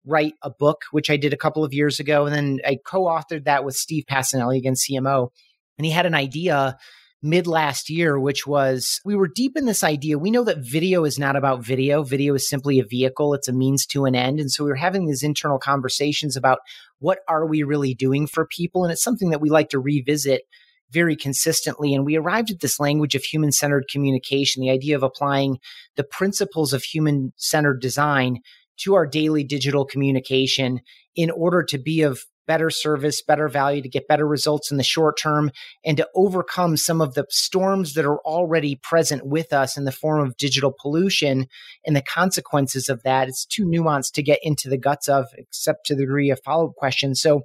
write 0.06 0.34
a 0.42 0.50
book, 0.50 0.82
which 0.92 1.10
I 1.10 1.18
did 1.18 1.34
a 1.34 1.38
couple 1.38 1.64
of 1.64 1.74
years 1.74 2.00
ago. 2.00 2.26
And 2.26 2.36
then 2.36 2.60
I 2.66 2.78
co 2.84 3.04
authored 3.06 3.46
that 3.46 3.64
with 3.64 3.76
Steve 3.76 4.06
Pacinelli, 4.10 4.58
again, 4.58 4.74
CMO. 4.74 5.30
And 5.78 5.86
he 5.86 5.92
had 5.92 6.06
an 6.06 6.16
idea 6.16 6.78
mid 7.24 7.46
last 7.46 7.90
year, 7.90 8.20
which 8.20 8.48
was 8.48 9.00
we 9.06 9.16
were 9.16 9.28
deep 9.28 9.56
in 9.56 9.66
this 9.66 9.84
idea. 9.84 10.18
We 10.18 10.32
know 10.32 10.44
that 10.44 10.66
video 10.66 11.06
is 11.06 11.20
not 11.20 11.36
about 11.36 11.64
video. 11.64 12.04
Video 12.04 12.34
is 12.34 12.50
simply 12.50 12.80
a 12.80 12.86
vehicle, 12.86 13.34
it's 13.34 13.48
a 13.48 13.54
means 13.54 13.86
to 13.88 14.06
an 14.06 14.16
end. 14.16 14.40
And 14.40 14.52
so 14.52 14.64
we 14.64 14.72
were 14.72 14.76
having 14.76 15.06
these 15.06 15.24
internal 15.24 15.60
conversations 15.60 16.36
about 16.36 16.60
what 17.00 17.20
are 17.28 17.46
we 17.46 17.64
really 17.64 17.94
doing 17.94 18.28
for 18.28 18.46
people? 18.46 18.84
And 18.84 18.92
it's 18.92 19.04
something 19.04 19.30
that 19.30 19.42
we 19.42 19.50
like 19.50 19.70
to 19.70 19.80
revisit 19.80 20.44
very 20.92 21.16
consistently. 21.16 21.94
And 21.94 22.06
we 22.06 22.18
arrived 22.18 22.52
at 22.52 22.60
this 22.60 22.80
language 22.80 23.16
of 23.16 23.24
human 23.24 23.52
centered 23.52 23.86
communication, 23.92 24.62
the 24.62 24.70
idea 24.70 24.96
of 24.96 25.04
applying 25.04 25.60
the 25.96 26.04
principles 26.04 26.74
of 26.74 26.84
human 26.84 27.34
centered 27.38 27.82
design 27.82 28.40
to 28.78 28.96
our 28.96 29.06
daily 29.06 29.44
digital 29.44 29.86
communication 29.86 30.82
in 31.16 31.30
order 31.30 31.64
to 31.64 31.78
be 31.78 32.02
of 32.02 32.24
better 32.48 32.70
service, 32.70 33.22
better 33.22 33.48
value, 33.48 33.82
to 33.82 33.88
get 33.88 34.08
better 34.08 34.28
results 34.28 34.72
in 34.72 34.78
the 34.78 34.84
short 34.84 35.18
term, 35.18 35.52
and 35.86 35.98
to 35.98 36.10
overcome 36.16 36.76
some 36.76 37.00
of 37.00 37.14
the 37.14 37.26
storms 37.30 37.94
that 37.94 38.06
are 38.06 38.20
already 38.20 38.76
present 38.76 39.26
with 39.26 39.54
us 39.54 39.78
in 39.78 39.86
the 39.86 39.92
form 39.92 40.26
of 40.26 40.36
digital 40.38 40.74
pollution 40.82 41.48
and 41.86 41.96
the 41.96 42.02
consequences 42.02 42.90
of 42.90 43.04
that. 43.04 43.30
It's 43.30 43.46
too 43.46 43.66
nuanced 43.66 44.14
to 44.14 44.24
get 44.24 44.40
into 44.42 44.68
the 44.68 44.78
guts 44.78 45.08
of, 45.08 45.28
except 45.38 45.86
to 45.86 45.96
the 45.96 46.02
degree 46.02 46.30
of 46.30 46.42
follow 46.44 46.70
up 46.70 46.76
questions. 46.76 47.22
So 47.22 47.44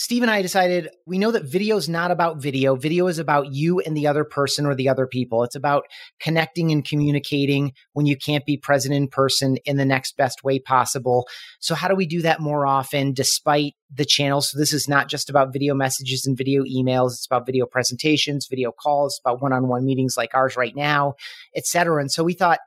Steve 0.00 0.22
and 0.22 0.30
I 0.30 0.40
decided 0.40 0.88
we 1.04 1.18
know 1.18 1.30
that 1.30 1.44
video 1.44 1.76
is 1.76 1.86
not 1.86 2.10
about 2.10 2.40
video. 2.40 2.74
Video 2.74 3.06
is 3.06 3.18
about 3.18 3.52
you 3.52 3.80
and 3.80 3.94
the 3.94 4.06
other 4.06 4.24
person 4.24 4.64
or 4.64 4.74
the 4.74 4.88
other 4.88 5.06
people. 5.06 5.44
It's 5.44 5.54
about 5.54 5.82
connecting 6.20 6.72
and 6.72 6.82
communicating 6.82 7.74
when 7.92 8.06
you 8.06 8.16
can't 8.16 8.46
be 8.46 8.56
present 8.56 8.94
in 8.94 9.08
person 9.08 9.58
in 9.66 9.76
the 9.76 9.84
next 9.84 10.16
best 10.16 10.42
way 10.42 10.58
possible. 10.58 11.28
So, 11.60 11.74
how 11.74 11.86
do 11.86 11.94
we 11.94 12.06
do 12.06 12.22
that 12.22 12.40
more 12.40 12.66
often 12.66 13.12
despite 13.12 13.74
the 13.94 14.06
channel? 14.06 14.40
So, 14.40 14.58
this 14.58 14.72
is 14.72 14.88
not 14.88 15.10
just 15.10 15.28
about 15.28 15.52
video 15.52 15.74
messages 15.74 16.24
and 16.24 16.34
video 16.34 16.62
emails. 16.62 17.08
It's 17.08 17.26
about 17.26 17.44
video 17.44 17.66
presentations, 17.66 18.46
video 18.48 18.72
calls, 18.72 19.20
about 19.22 19.42
one 19.42 19.52
on 19.52 19.68
one 19.68 19.84
meetings 19.84 20.16
like 20.16 20.30
ours 20.32 20.56
right 20.56 20.74
now, 20.74 21.12
et 21.54 21.66
cetera. 21.66 22.00
And 22.00 22.10
so, 22.10 22.24
we 22.24 22.32
thought, 22.32 22.60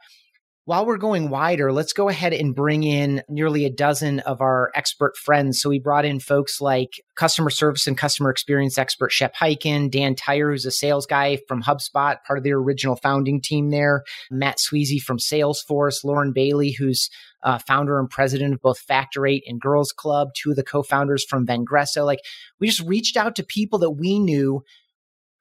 while 0.66 0.86
we're 0.86 0.98
going 0.98 1.30
wider, 1.30 1.74
let's 1.74 1.92
go 1.92 2.08
ahead 2.08 2.32
and 2.32 2.56
bring 2.56 2.84
in 2.84 3.22
nearly 3.28 3.66
a 3.66 3.70
dozen 3.70 4.22
of 4.22 4.40
our 4.40 4.72
expert 4.76 5.18
friends. 5.18 5.60
So 5.60 5.70
we 5.70 5.78
brought 5.78 6.06
in 6.06 6.22
folks 6.22 6.62
like 6.62 7.02
customer 7.16 7.50
service 7.50 7.86
and 7.86 7.98
customer 7.98 8.30
experience 8.30 8.78
expert 8.78 9.12
Shep 9.12 9.36
Hyken, 9.36 9.92
Dan 9.92 10.16
Tyre, 10.16 10.52
who's 10.52 10.66
a 10.66 10.72
sales 10.72 11.06
guy 11.06 11.38
from 11.50 11.64
HubSpot, 11.64 12.16
part 12.26 12.38
of 12.38 12.44
the 12.44 12.54
original 12.54 12.96
founding 12.96 13.42
team 13.42 13.72
there, 13.72 14.04
Matt 14.32 14.58
Sweezey 14.58 15.02
from 15.02 15.18
Salesforce, 15.18 16.06
Lauren 16.06 16.32
Bailey, 16.32 16.72
who's 16.72 17.10
uh, 17.44 17.58
founder 17.58 18.00
and 18.00 18.10
president 18.10 18.54
of 18.54 18.62
both 18.62 18.80
Factor 18.80 19.28
8 19.28 19.44
and 19.46 19.60
Girls 19.60 19.92
Club, 19.92 20.30
two 20.34 20.52
of 20.52 20.56
the 20.56 20.64
co-founders 20.64 21.26
from 21.26 21.46
Vengreso. 21.46 22.06
Like 22.06 22.22
we 22.62 22.68
just 22.68 22.88
reached 22.88 23.18
out 23.18 23.36
to 23.36 23.44
people 23.44 23.80
that 23.80 23.92
we 23.92 24.18
knew 24.18 24.64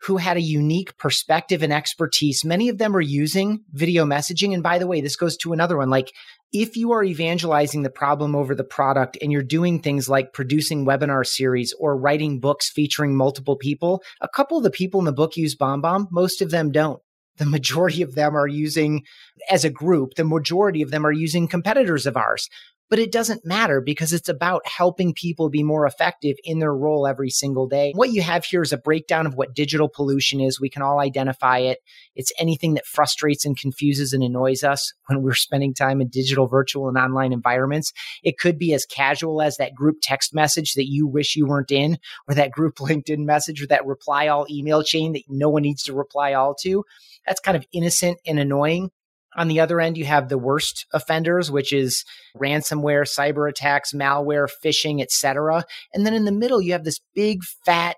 who 0.02 0.16
had 0.16 0.36
a 0.36 0.42
unique 0.42 0.96
perspective 0.98 1.62
and 1.62 1.72
expertise. 1.72 2.44
Many 2.44 2.68
of 2.68 2.78
them 2.78 2.96
are 2.96 3.00
using 3.00 3.64
video 3.72 4.04
messaging. 4.04 4.52
And 4.52 4.62
by 4.62 4.78
the 4.78 4.86
way, 4.86 5.00
this 5.00 5.16
goes 5.16 5.36
to 5.38 5.52
another 5.52 5.76
one. 5.76 5.90
Like 5.90 6.12
if 6.52 6.76
you 6.76 6.92
are 6.92 7.04
evangelizing 7.04 7.82
the 7.82 7.90
problem 7.90 8.34
over 8.34 8.54
the 8.54 8.64
product 8.64 9.16
and 9.22 9.30
you're 9.30 9.42
doing 9.42 9.80
things 9.80 10.08
like 10.08 10.32
producing 10.32 10.84
webinar 10.84 11.24
series 11.24 11.72
or 11.78 11.96
writing 11.96 12.40
books 12.40 12.68
featuring 12.70 13.16
multiple 13.16 13.56
people, 13.56 14.02
a 14.20 14.28
couple 14.28 14.58
of 14.58 14.64
the 14.64 14.70
people 14.70 15.00
in 15.00 15.06
the 15.06 15.12
book 15.12 15.36
use 15.36 15.56
BombBomb. 15.56 16.08
Most 16.10 16.42
of 16.42 16.50
them 16.50 16.72
don't. 16.72 17.00
The 17.38 17.46
majority 17.46 18.02
of 18.02 18.14
them 18.14 18.36
are 18.36 18.46
using, 18.46 19.04
as 19.48 19.64
a 19.64 19.70
group, 19.70 20.14
the 20.14 20.24
majority 20.24 20.82
of 20.82 20.90
them 20.90 21.06
are 21.06 21.12
using 21.12 21.48
competitors 21.48 22.06
of 22.06 22.16
ours 22.16 22.48
but 22.92 22.98
it 22.98 23.10
doesn't 23.10 23.46
matter 23.46 23.80
because 23.80 24.12
it's 24.12 24.28
about 24.28 24.68
helping 24.68 25.14
people 25.14 25.48
be 25.48 25.62
more 25.62 25.86
effective 25.86 26.36
in 26.44 26.58
their 26.58 26.74
role 26.74 27.06
every 27.06 27.30
single 27.30 27.66
day. 27.66 27.90
What 27.94 28.12
you 28.12 28.20
have 28.20 28.44
here 28.44 28.60
is 28.60 28.70
a 28.70 28.76
breakdown 28.76 29.26
of 29.26 29.34
what 29.34 29.54
digital 29.54 29.88
pollution 29.88 30.42
is. 30.42 30.60
We 30.60 30.68
can 30.68 30.82
all 30.82 31.00
identify 31.00 31.60
it. 31.60 31.78
It's 32.14 32.34
anything 32.38 32.74
that 32.74 32.84
frustrates 32.84 33.46
and 33.46 33.58
confuses 33.58 34.12
and 34.12 34.22
annoys 34.22 34.62
us 34.62 34.92
when 35.06 35.22
we're 35.22 35.32
spending 35.32 35.72
time 35.72 36.02
in 36.02 36.08
digital, 36.08 36.46
virtual, 36.46 36.86
and 36.86 36.98
online 36.98 37.32
environments. 37.32 37.94
It 38.22 38.38
could 38.38 38.58
be 38.58 38.74
as 38.74 38.84
casual 38.84 39.40
as 39.40 39.56
that 39.56 39.74
group 39.74 39.96
text 40.02 40.34
message 40.34 40.74
that 40.74 40.90
you 40.90 41.06
wish 41.06 41.34
you 41.34 41.46
weren't 41.46 41.72
in, 41.72 41.96
or 42.28 42.34
that 42.34 42.52
group 42.52 42.76
LinkedIn 42.78 43.24
message, 43.24 43.62
or 43.62 43.68
that 43.68 43.86
reply 43.86 44.28
all 44.28 44.44
email 44.50 44.82
chain 44.82 45.14
that 45.14 45.22
no 45.30 45.48
one 45.48 45.62
needs 45.62 45.84
to 45.84 45.94
reply 45.94 46.34
all 46.34 46.54
to. 46.56 46.84
That's 47.26 47.40
kind 47.40 47.56
of 47.56 47.64
innocent 47.72 48.18
and 48.26 48.38
annoying. 48.38 48.90
On 49.36 49.48
the 49.48 49.60
other 49.60 49.80
end, 49.80 49.96
you 49.96 50.04
have 50.04 50.28
the 50.28 50.38
worst 50.38 50.86
offenders, 50.92 51.50
which 51.50 51.72
is 51.72 52.04
ransomware, 52.36 53.06
cyber 53.08 53.48
attacks, 53.48 53.92
malware, 53.92 54.48
phishing, 54.64 55.00
etc. 55.00 55.64
And 55.94 56.04
then 56.04 56.14
in 56.14 56.24
the 56.24 56.32
middle, 56.32 56.60
you 56.60 56.72
have 56.72 56.84
this 56.84 57.00
big 57.14 57.42
fat 57.64 57.96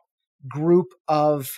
group 0.49 0.89
of 1.09 1.51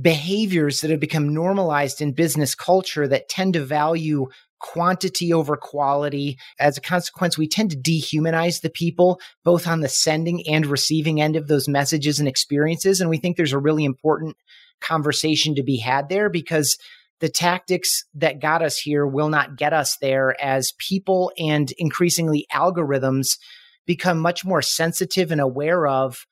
behaviors 0.00 0.80
that 0.80 0.90
have 0.90 1.00
become 1.00 1.34
normalized 1.34 2.00
in 2.00 2.12
business 2.12 2.54
culture 2.54 3.08
that 3.08 3.28
tend 3.28 3.54
to 3.54 3.64
value 3.64 4.28
quantity 4.60 5.32
over 5.32 5.56
quality. 5.56 6.38
As 6.58 6.76
a 6.76 6.80
consequence, 6.80 7.38
we 7.38 7.48
tend 7.48 7.70
to 7.70 7.76
dehumanize 7.76 8.60
the 8.60 8.70
people, 8.70 9.20
both 9.44 9.66
on 9.66 9.80
the 9.80 9.88
sending 9.88 10.46
and 10.48 10.66
receiving 10.66 11.20
end 11.20 11.36
of 11.36 11.48
those 11.48 11.68
messages 11.68 12.18
and 12.18 12.28
experiences. 12.28 13.00
And 13.00 13.10
we 13.10 13.18
think 13.18 13.36
there's 13.36 13.52
a 13.52 13.58
really 13.58 13.84
important 13.84 14.36
conversation 14.80 15.54
to 15.56 15.62
be 15.62 15.78
had 15.78 16.08
there 16.08 16.28
because 16.28 16.76
the 17.20 17.28
tactics 17.28 18.04
that 18.14 18.40
got 18.40 18.62
us 18.62 18.78
here 18.78 19.06
will 19.06 19.28
not 19.28 19.56
get 19.56 19.72
us 19.72 19.96
there 20.00 20.40
as 20.42 20.72
people 20.78 21.32
and 21.38 21.72
increasingly 21.78 22.46
algorithms 22.52 23.38
become 23.86 24.18
much 24.18 24.44
more 24.44 24.62
sensitive 24.62 25.32
and 25.32 25.40
aware 25.40 25.86
of 25.86 26.26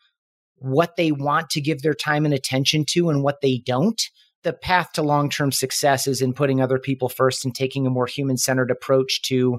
what 0.57 0.96
they 0.96 1.12
want 1.12 1.51
to 1.51 1.61
give 1.61 1.83
their 1.83 1.94
time 1.94 2.25
and 2.25 2.35
attention 2.35 2.85
to 2.90 3.11
and 3.11 3.22
what 3.22 3.40
they 3.40 3.59
don't. 3.64 4.01
The 4.42 4.53
path 4.53 4.92
to 4.92 5.03
long 5.03 5.29
term 5.29 5.51
success 5.51 6.07
is 6.07 6.22
in 6.22 6.33
putting 6.33 6.61
other 6.61 6.79
people 6.79 7.09
first 7.09 7.44
and 7.44 7.55
taking 7.55 7.87
a 7.87 7.90
more 7.90 8.07
human 8.07 8.37
centered 8.37 8.70
approach 8.70 9.22
to 9.22 9.59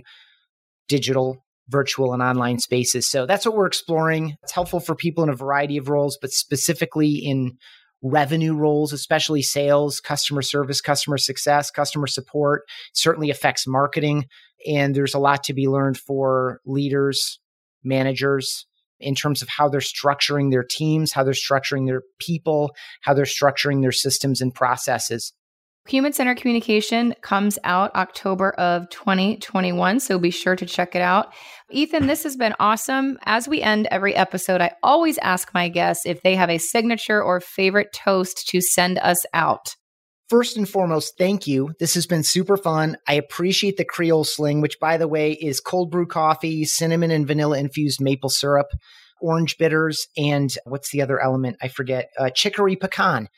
digital, 0.87 1.43
virtual, 1.67 2.13
and 2.13 2.23
online 2.23 2.59
spaces. 2.59 3.09
So 3.09 3.25
that's 3.25 3.45
what 3.45 3.55
we're 3.55 3.67
exploring. 3.67 4.37
It's 4.43 4.53
helpful 4.53 4.79
for 4.79 4.95
people 4.95 5.23
in 5.23 5.29
a 5.29 5.35
variety 5.35 5.77
of 5.77 5.89
roles, 5.89 6.17
but 6.21 6.31
specifically 6.31 7.15
in 7.15 7.57
revenue 8.01 8.53
roles, 8.53 8.93
especially 8.93 9.41
sales, 9.41 9.99
customer 9.99 10.41
service, 10.41 10.81
customer 10.81 11.17
success, 11.17 11.71
customer 11.71 12.07
support, 12.07 12.63
certainly 12.93 13.29
affects 13.29 13.67
marketing. 13.67 14.25
And 14.67 14.95
there's 14.95 15.13
a 15.13 15.19
lot 15.19 15.43
to 15.45 15.53
be 15.53 15.67
learned 15.67 15.97
for 15.97 16.59
leaders, 16.65 17.39
managers, 17.83 18.65
in 18.99 19.15
terms 19.15 19.41
of 19.41 19.47
how 19.47 19.69
they're 19.69 19.79
structuring 19.79 20.51
their 20.51 20.63
teams, 20.63 21.11
how 21.11 21.23
they're 21.23 21.33
structuring 21.33 21.85
their 21.85 22.01
people, 22.19 22.71
how 23.01 23.13
they're 23.13 23.25
structuring 23.25 23.81
their 23.81 23.91
systems 23.91 24.41
and 24.41 24.53
processes. 24.53 25.33
Human 25.89 26.11
Centered 26.11 26.37
Communication 26.37 27.15
comes 27.21 27.57
out 27.63 27.95
October 27.95 28.51
of 28.51 28.89
2021, 28.89 29.99
so 30.01 30.19
be 30.19 30.31
sure 30.31 30.55
to 30.55 30.65
check 30.65 30.95
it 30.95 31.01
out. 31.01 31.33
Ethan, 31.71 32.07
this 32.07 32.23
has 32.23 32.35
been 32.35 32.53
awesome. 32.59 33.17
As 33.23 33.47
we 33.47 33.61
end 33.61 33.87
every 33.89 34.13
episode, 34.13 34.59
I 34.59 34.73
always 34.83 35.17
ask 35.19 35.53
my 35.53 35.69
guests 35.69 36.05
if 36.05 36.21
they 36.21 36.35
have 36.35 36.49
a 36.49 36.57
signature 36.57 37.21
or 37.21 37.39
favorite 37.39 37.93
toast 37.93 38.47
to 38.49 38.61
send 38.61 38.99
us 38.99 39.25
out. 39.33 39.75
First 40.29 40.57
and 40.57 40.67
foremost, 40.67 41.17
thank 41.17 41.47
you. 41.47 41.71
This 41.79 41.93
has 41.93 42.05
been 42.05 42.23
super 42.23 42.57
fun. 42.57 42.97
I 43.07 43.13
appreciate 43.13 43.77
the 43.77 43.85
Creole 43.85 44.25
Sling, 44.25 44.59
which, 44.59 44.77
by 44.81 44.97
the 44.97 45.07
way, 45.07 45.31
is 45.31 45.61
cold 45.61 45.89
brew 45.89 46.05
coffee, 46.05 46.65
cinnamon 46.65 47.11
and 47.11 47.25
vanilla 47.25 47.57
infused 47.57 48.01
maple 48.01 48.29
syrup, 48.29 48.67
orange 49.21 49.57
bitters, 49.57 50.05
and 50.17 50.53
what's 50.65 50.91
the 50.91 51.01
other 51.01 51.21
element? 51.21 51.55
I 51.61 51.69
forget. 51.69 52.09
Uh, 52.19 52.29
chicory 52.29 52.75
pecan 52.75 53.29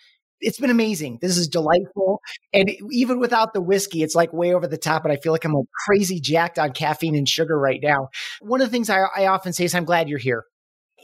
it's 0.42 0.60
been 0.60 0.70
amazing. 0.70 1.20
This 1.22 1.38
is 1.38 1.48
delightful. 1.48 2.22
And 2.54 2.72
even 2.92 3.20
without 3.20 3.54
the 3.54 3.62
whiskey, 3.62 4.04
it's 4.04 4.16
like 4.16 4.34
way 4.34 4.54
over 4.54 4.68
the 4.68 4.78
top. 4.78 5.04
And 5.04 5.12
I 5.12 5.18
feel 5.18 5.32
like 5.32 5.46
I'm 5.46 5.56
crazy 5.86 6.20
jacked 6.20 6.60
on 6.60 6.72
caffeine 6.72 7.16
and 7.16 7.28
sugar 7.28 7.60
right 7.60 7.80
now. 7.82 8.10
One 8.42 8.62
of 8.62 8.68
the 8.68 8.72
things 8.72 8.90
I, 8.90 9.02
I 9.16 9.28
often 9.28 9.54
say 9.54 9.66
is, 9.66 9.76
I'm 9.76 9.86
glad 9.86 10.10
you're 10.10 10.20
here. 10.20 10.44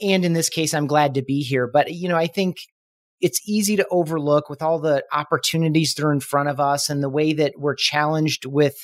And 0.02 0.24
in 0.24 0.32
this 0.32 0.48
case, 0.48 0.74
I'm 0.74 0.86
glad 0.86 1.14
to 1.14 1.22
be 1.22 1.42
here. 1.42 1.68
But, 1.72 1.92
you 1.92 2.08
know, 2.08 2.16
I 2.16 2.26
think 2.26 2.56
it's 3.20 3.40
easy 3.48 3.76
to 3.76 3.86
overlook 3.90 4.50
with 4.50 4.62
all 4.62 4.78
the 4.78 5.04
opportunities 5.12 5.94
that 5.94 6.04
are 6.04 6.12
in 6.12 6.20
front 6.20 6.48
of 6.48 6.60
us 6.60 6.90
and 6.90 7.02
the 7.02 7.08
way 7.08 7.32
that 7.32 7.54
we're 7.56 7.74
challenged 7.74 8.44
with 8.44 8.76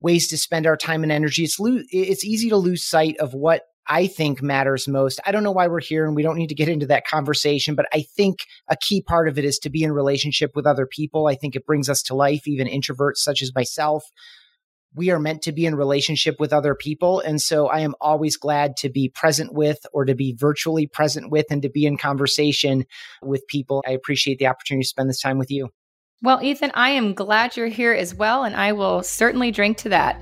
ways 0.00 0.28
to 0.28 0.38
spend 0.38 0.66
our 0.66 0.76
time 0.76 1.02
and 1.02 1.12
energy. 1.12 1.42
It's, 1.42 1.58
lo- 1.58 1.82
it's 1.90 2.24
easy 2.24 2.48
to 2.50 2.56
lose 2.56 2.84
sight 2.84 3.16
of 3.18 3.34
what 3.34 3.62
I 3.86 4.06
think 4.06 4.42
matters 4.42 4.86
most. 4.86 5.20
I 5.26 5.32
don't 5.32 5.42
know 5.42 5.52
why 5.52 5.66
we're 5.66 5.80
here 5.80 6.06
and 6.06 6.14
we 6.14 6.22
don't 6.22 6.36
need 6.36 6.48
to 6.48 6.54
get 6.54 6.68
into 6.68 6.86
that 6.86 7.06
conversation, 7.06 7.74
but 7.74 7.86
I 7.92 8.04
think 8.16 8.40
a 8.68 8.76
key 8.76 9.02
part 9.02 9.28
of 9.28 9.38
it 9.38 9.44
is 9.44 9.58
to 9.60 9.70
be 9.70 9.82
in 9.82 9.92
relationship 9.92 10.52
with 10.54 10.66
other 10.66 10.86
people. 10.86 11.26
I 11.26 11.34
think 11.34 11.56
it 11.56 11.66
brings 11.66 11.88
us 11.88 12.02
to 12.04 12.14
life, 12.14 12.46
even 12.46 12.68
introverts 12.68 13.16
such 13.16 13.42
as 13.42 13.54
myself. 13.54 14.04
We 14.94 15.10
are 15.10 15.20
meant 15.20 15.42
to 15.42 15.52
be 15.52 15.66
in 15.66 15.74
relationship 15.74 16.36
with 16.40 16.52
other 16.52 16.74
people. 16.74 17.20
And 17.20 17.40
so 17.40 17.68
I 17.68 17.80
am 17.80 17.94
always 18.00 18.36
glad 18.36 18.76
to 18.78 18.88
be 18.88 19.08
present 19.08 19.54
with 19.54 19.78
or 19.92 20.04
to 20.04 20.14
be 20.14 20.34
virtually 20.36 20.86
present 20.86 21.30
with 21.30 21.46
and 21.50 21.62
to 21.62 21.68
be 21.68 21.86
in 21.86 21.96
conversation 21.96 22.86
with 23.22 23.46
people. 23.48 23.84
I 23.86 23.92
appreciate 23.92 24.38
the 24.38 24.48
opportunity 24.48 24.82
to 24.82 24.88
spend 24.88 25.08
this 25.08 25.20
time 25.20 25.38
with 25.38 25.50
you. 25.50 25.70
Well, 26.22 26.42
Ethan, 26.42 26.72
I 26.74 26.90
am 26.90 27.14
glad 27.14 27.56
you're 27.56 27.68
here 27.68 27.94
as 27.94 28.14
well, 28.14 28.44
and 28.44 28.54
I 28.54 28.72
will 28.72 29.02
certainly 29.02 29.50
drink 29.50 29.78
to 29.78 29.88
that. 29.88 30.20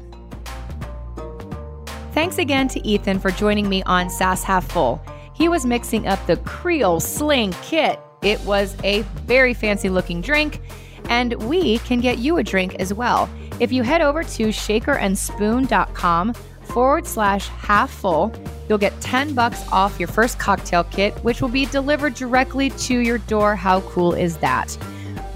Thanks 2.19 2.39
again 2.39 2.67
to 2.71 2.85
Ethan 2.85 3.21
for 3.21 3.31
joining 3.31 3.69
me 3.69 3.85
on 3.85 4.11
SaaS 4.11 4.43
Half 4.43 4.73
Full. 4.73 5.01
He 5.35 5.49
was 5.49 5.65
mixing 5.65 6.09
up 6.09 6.19
the 6.27 6.37
Creole 6.39 6.99
Sling 6.99 7.55
kit. 7.63 8.01
It 8.23 8.41
was 8.41 8.77
a 8.83 9.03
very 9.25 9.55
fancy 9.55 9.89
looking 9.89 10.21
drink, 10.21 10.61
and 11.09 11.35
we 11.45 11.79
can 11.79 12.01
get 12.01 12.19
you 12.19 12.39
a 12.39 12.43
drink 12.43 12.75
as 12.81 12.93
well. 12.93 13.31
If 13.61 13.71
you 13.71 13.85
head 13.85 14.03
over 14.03 14.25
to 14.25 14.49
shakerandspoon.com 14.49 16.35
forward 16.35 17.07
slash 17.07 17.47
half 17.47 17.89
full, 17.89 18.35
you'll 18.69 18.79
get 18.79 19.01
10 19.01 19.35
bucks 19.35 19.63
off 19.71 20.01
your 20.01 20.09
first 20.09 20.41
cocktail 20.41 20.83
kit, 20.83 21.15
which 21.19 21.41
will 21.41 21.49
be 21.49 21.67
delivered 21.67 22.15
directly 22.15 22.71
to 22.71 22.99
your 22.99 23.19
door. 23.19 23.55
How 23.55 23.81
cool 23.83 24.13
is 24.13 24.39
that? 24.39 24.77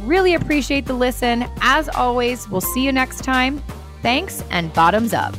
Really 0.01 0.35
appreciate 0.35 0.87
the 0.87 0.95
listen. 0.95 1.45
As 1.61 1.89
always, 1.91 2.49
we'll 2.49 2.61
see 2.61 2.85
you 2.85 2.91
next 2.91 3.23
time. 3.23 3.63
Thanks 4.03 4.43
and 4.51 4.73
bottoms 4.73 5.15
up. 5.15 5.37